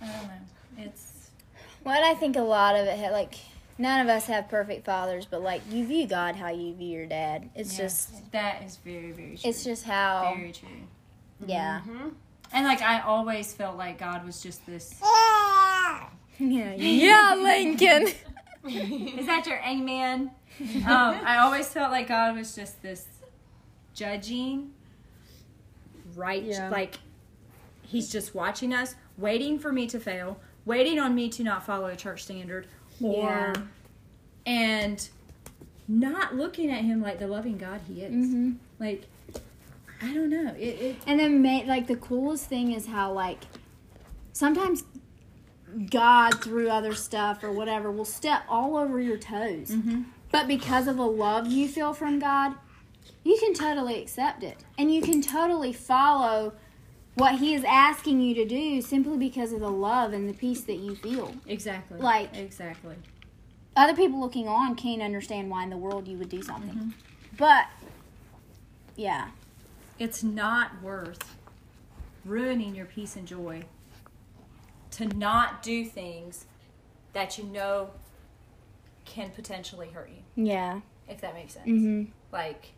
I 0.00 0.06
don't 0.06 0.22
know, 0.22 0.30
it's. 0.78 1.30
Well, 1.84 2.02
I 2.04 2.14
think 2.14 2.36
a 2.36 2.42
lot 2.42 2.76
of 2.76 2.86
it, 2.86 2.98
ha- 2.98 3.10
like, 3.10 3.34
none 3.78 4.00
of 4.02 4.08
us 4.08 4.26
have 4.26 4.48
perfect 4.48 4.84
fathers, 4.84 5.24
but 5.26 5.42
like, 5.42 5.62
you 5.70 5.86
view 5.86 6.06
God 6.06 6.36
how 6.36 6.48
you 6.50 6.74
view 6.74 6.88
your 6.98 7.06
dad. 7.06 7.48
It's 7.54 7.74
just, 7.76 8.30
that 8.32 8.62
is 8.62 8.76
very 8.76 9.12
very 9.12 9.36
true. 9.38 9.48
it's 9.50 9.64
just 9.64 9.84
how, 9.84 10.34
very 10.36 10.52
true. 10.52 10.68
yeah. 11.46 11.80
Mhm. 11.88 12.12
And 12.52 12.66
like 12.66 12.82
I 12.82 13.00
always 13.00 13.52
felt 13.52 13.76
like 13.76 13.98
God 13.98 14.24
was 14.24 14.42
just 14.42 14.64
this. 14.66 14.94
Yeah, 15.02 16.08
yeah, 16.74 17.34
Lincoln. 17.38 18.08
Is 18.66 19.26
that 19.26 19.46
your 19.46 19.58
amen? 19.66 20.30
um, 20.86 21.20
I 21.24 21.38
always 21.38 21.68
felt 21.68 21.90
like 21.90 22.08
God 22.08 22.36
was 22.36 22.54
just 22.54 22.82
this 22.82 23.06
judging, 23.94 24.72
right? 26.14 26.42
Yeah. 26.42 26.68
Like 26.70 26.98
He's 27.82 28.10
just 28.10 28.34
watching 28.34 28.72
us, 28.74 28.94
waiting 29.18 29.58
for 29.58 29.72
me 29.72 29.86
to 29.88 29.98
fail, 29.98 30.38
waiting 30.64 30.98
on 31.00 31.14
me 31.14 31.28
to 31.30 31.42
not 31.42 31.64
follow 31.66 31.86
a 31.86 31.96
church 31.96 32.22
standard, 32.24 32.66
or 33.02 33.24
Yeah. 33.24 33.54
and 34.46 35.08
not 35.88 36.36
looking 36.36 36.70
at 36.70 36.84
Him 36.84 37.00
like 37.02 37.18
the 37.18 37.26
loving 37.26 37.58
God 37.58 37.80
He 37.88 38.02
is. 38.02 38.12
hmm 38.12 38.52
Like 38.78 39.06
I 40.02 40.14
don't 40.14 40.30
know. 40.30 40.54
It, 40.58 40.80
it 40.80 40.96
And 41.06 41.20
then, 41.20 41.42
ma- 41.42 41.62
like, 41.66 41.86
the 41.86 41.96
coolest 41.96 42.46
thing 42.46 42.72
is 42.72 42.86
how, 42.86 43.12
like, 43.12 43.44
sometimes 44.32 44.84
God, 45.90 46.42
through 46.42 46.68
other 46.70 46.94
stuff 46.94 47.44
or 47.44 47.52
whatever, 47.52 47.90
will 47.90 48.04
step 48.04 48.42
all 48.48 48.76
over 48.76 49.00
your 49.00 49.16
toes. 49.18 49.70
Mhm. 49.70 50.06
But 50.32 50.48
because 50.48 50.86
of 50.88 50.96
the 50.96 51.06
love 51.06 51.46
you 51.46 51.68
feel 51.68 51.92
from 51.92 52.18
God, 52.18 52.54
you 53.24 53.36
can 53.38 53.54
totally 53.54 54.00
accept 54.00 54.42
it. 54.42 54.64
And 54.78 54.92
you 54.92 55.02
can 55.02 55.20
totally 55.22 55.72
follow 55.72 56.54
what 57.14 57.36
He 57.38 57.54
is 57.54 57.64
asking 57.64 58.20
you 58.20 58.34
to 58.36 58.44
do 58.44 58.80
simply 58.80 59.16
because 59.18 59.52
of 59.52 59.60
the 59.60 59.70
love 59.70 60.12
and 60.12 60.28
the 60.28 60.32
peace 60.32 60.62
that 60.62 60.76
you 60.78 60.94
feel. 60.96 61.34
exactly 61.46 61.98
Like- 61.98 62.34
exactly. 62.36 62.96
Other 63.76 63.94
people 63.94 64.18
looking 64.20 64.48
on 64.48 64.74
can't 64.74 65.02
understand 65.02 65.50
why 65.50 65.62
in 65.64 65.70
the 65.70 65.76
world 65.76 66.08
you 66.08 66.16
would 66.18 66.28
do 66.28 66.42
something. 66.42 66.74
Mhm. 66.74 66.92
But, 67.36 67.66
yeah. 68.96 69.28
It's 70.00 70.24
not 70.24 70.82
worth 70.82 71.36
ruining 72.24 72.74
your 72.74 72.86
peace 72.86 73.14
and 73.14 73.28
joy 73.28 73.62
to 74.90 75.06
not 75.06 75.62
do 75.62 75.84
things 75.84 76.46
that 77.12 77.38
you 77.38 77.44
know 77.44 77.90
can 79.04 79.30
potentially 79.30 79.88
hurt 79.90 80.10
you. 80.10 80.44
Yeah. 80.44 80.80
if 81.08 81.20
that 81.20 81.34
makes 81.34 81.54
sense. 81.54 81.68
Mm 81.68 82.08
like 82.32 82.72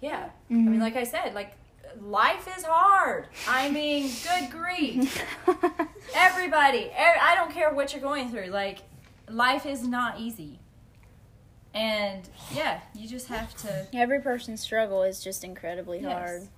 yeah. 0.00 0.28
Hmm. 0.48 0.68
i 0.68 0.70
mean 0.70 0.80
like 0.80 0.96
i 0.96 1.04
said 1.04 1.34
like 1.34 1.52
life 2.00 2.46
is 2.56 2.64
hard. 2.64 3.28
I 3.48 3.70
mean 3.70 4.10
good 4.22 4.50
grief. 4.50 5.24
Everybody 6.14 6.90
I 6.94 7.34
don't 7.34 7.50
care 7.50 7.72
what 7.72 7.92
you're 7.92 8.02
going 8.02 8.30
through. 8.30 8.48
Like 8.48 8.80
life 9.30 9.64
is 9.64 9.86
not 9.86 10.20
easy 10.20 10.58
and 11.78 12.28
yeah 12.52 12.80
you 12.94 13.08
just 13.08 13.28
have 13.28 13.54
to 13.56 13.86
Every 13.94 14.20
person's 14.20 14.60
struggle 14.60 15.02
is 15.02 15.22
just 15.22 15.44
incredibly 15.44 16.00
Yes. 16.00 16.12
hard. 16.12 16.48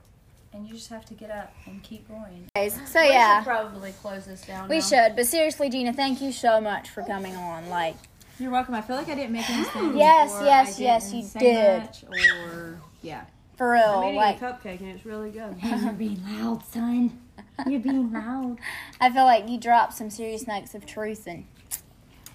and 0.53 0.67
you 0.67 0.75
just 0.75 0.89
have 0.89 1.05
to 1.07 1.15
get 1.15 1.31
up 1.31 1.53
and 1.67 1.83
keep 1.83 2.09
going 2.09 2.47
So, 2.87 3.01
We 3.01 3.09
yeah. 3.09 3.41
should 3.41 3.47
probably 3.49 3.93
close 3.93 4.25
this 4.27 4.43
down. 4.43 4.69
We 4.69 4.77
now. 4.79 4.83
should, 4.83 5.17
but 5.17 5.27
seriously, 5.27 5.69
Gina, 5.71 5.93
thank 5.93 6.21
you 6.21 6.33
so 6.33 6.61
much 6.61 6.89
for 6.91 7.03
coming 7.03 7.37
on. 7.37 7.69
Like, 7.69 7.97
You're 8.39 8.51
welcome. 8.51 8.75
I 8.75 8.81
feel 8.81 8.97
like 8.97 9.09
I 9.09 9.15
didn't 9.15 9.33
make 9.33 9.49
any 9.49 9.65
sense. 9.75 9.97
Yes, 9.97 10.41
yes, 10.43 10.79
I 10.79 10.83
yes, 10.83 11.05
didn't 11.11 11.19
you 11.23 11.29
say 11.29 11.39
did. 11.41 11.83
Much, 11.83 12.05
or 12.49 12.81
yeah. 13.03 13.25
for 13.57 13.77
I'm 13.77 13.83
real, 14.01 14.03
eating 14.07 14.17
like, 14.17 14.41
a 14.43 14.45
cupcake 14.45 14.81
and 14.81 14.89
it's 14.89 15.05
really 15.07 15.31
good. 15.31 15.55
You're 15.63 15.93
being 15.93 16.23
loud, 16.27 16.65
son. 16.67 17.19
You're 17.67 17.81
being 17.81 18.11
loud. 18.13 18.57
I 19.01 19.11
feel 19.11 19.25
like 19.25 19.49
you 19.49 19.59
dropped 19.59 19.93
some 19.95 20.09
serious 20.11 20.47
nuggets 20.47 20.75
of 20.75 20.85
truth, 20.87 21.27
and 21.29 21.45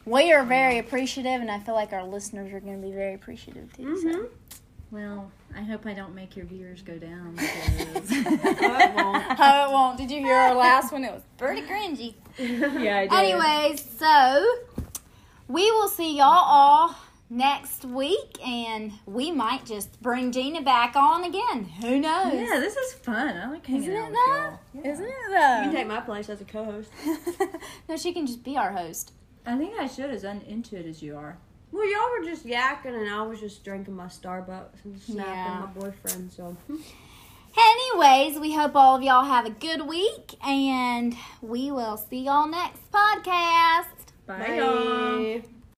we 0.06 0.32
are 0.32 0.44
very 0.44 0.78
appreciative, 0.78 1.42
and 1.42 1.50
I 1.50 1.60
feel 1.60 1.76
like 1.76 1.94
our 1.94 2.04
listeners 2.04 2.54
are 2.54 2.60
going 2.60 2.82
to 2.82 2.88
be 2.88 2.94
very 2.94 3.14
appreciative 3.14 3.74
too. 3.74 3.84
Mm-hmm. 3.84 4.12
So. 4.12 4.30
Well, 4.92 5.32
I 5.56 5.62
hope 5.62 5.86
I 5.86 5.94
don't 5.94 6.14
make 6.16 6.38
your 6.38 6.46
viewers 6.46 6.82
go 6.82 6.98
down. 6.98 7.38
Because... 7.78 8.12
Oh, 8.12 8.22
it 8.32 8.96
won't. 8.96 9.26
Oh, 9.40 9.68
it 9.68 9.72
won't. 9.72 9.98
Did 9.98 10.12
you 10.12 10.20
hear 10.20 10.36
our 10.36 10.56
last 10.56 10.92
one? 10.92 11.04
It 11.04 11.12
was 11.12 11.24
pretty 11.38 11.62
cringy. 11.64 12.14
yeah, 12.38 13.00
I 13.00 13.08
did. 13.08 13.14
Anyways, 13.14 13.90
so 13.98 14.46
we 15.48 15.70
will 15.72 15.88
see 15.88 16.18
y'all 16.18 16.26
all 16.28 16.96
next 17.30 17.84
week, 17.84 18.38
and 18.46 18.94
we 19.06 19.32
might 19.32 19.66
just 19.66 20.02
bring 20.02 20.32
Gina 20.32 20.62
back 20.62 20.96
on 20.96 21.24
again. 21.24 21.66
Who 21.82 22.00
knows? 22.00 22.34
Yeah, 22.34 22.60
this 22.60 22.76
is 22.76 22.94
fun. 22.94 23.36
I 23.36 23.50
like 23.50 23.66
hanging 23.66 23.96
out. 23.96 23.96
Isn't 23.96 23.98
out 23.98 24.08
it 24.08 24.12
with 24.12 24.14
though? 24.14 24.34
y'all. 24.34 24.60
Yeah. 24.74 24.92
Isn't 24.92 25.06
it 25.06 25.66
You 25.66 25.72
can 25.72 25.74
take 25.74 25.88
my 25.88 26.02
place 26.02 26.30
as 26.30 26.42
a 26.42 26.46
co-host. 26.46 26.92
no, 27.90 27.98
she 27.98 28.14
can 28.14 28.28
just 28.28 28.44
be 28.44 28.56
our 28.56 28.72
host. 28.72 29.12
I 29.46 29.58
think 29.58 29.78
I 29.80 29.88
should 29.88 30.10
as 30.10 30.24
uninto 30.24 30.74
it 30.74 30.86
as 30.86 31.02
you 31.02 31.16
are. 31.18 31.38
Well, 31.72 31.86
y'all 31.92 32.10
were 32.18 32.26
just 32.26 32.46
yakking 32.46 33.00
and 33.00 33.10
I 33.10 33.22
was 33.24 33.40
just 33.40 33.64
drinking 33.64 33.96
my 33.96 34.06
Starbucks 34.06 34.86
and 34.86 35.00
snapping 35.02 35.32
Yeah. 35.34 35.60
my 35.66 35.80
boyfriend. 35.80 36.32
So 36.32 36.56
Anyways, 37.58 38.38
we 38.40 38.54
hope 38.54 38.76
all 38.76 38.96
of 38.98 39.02
y'all 39.02 39.24
have 39.24 39.46
a 39.46 39.50
good 39.50 39.88
week, 39.88 40.34
and 40.46 41.16
we 41.42 41.72
will 41.72 41.96
see 41.96 42.20
y'all 42.26 42.48
next 42.48 42.82
podcast. 42.92 43.86
Bye, 44.28 44.58
y'all. 44.58 45.18
Bye. 45.42 45.46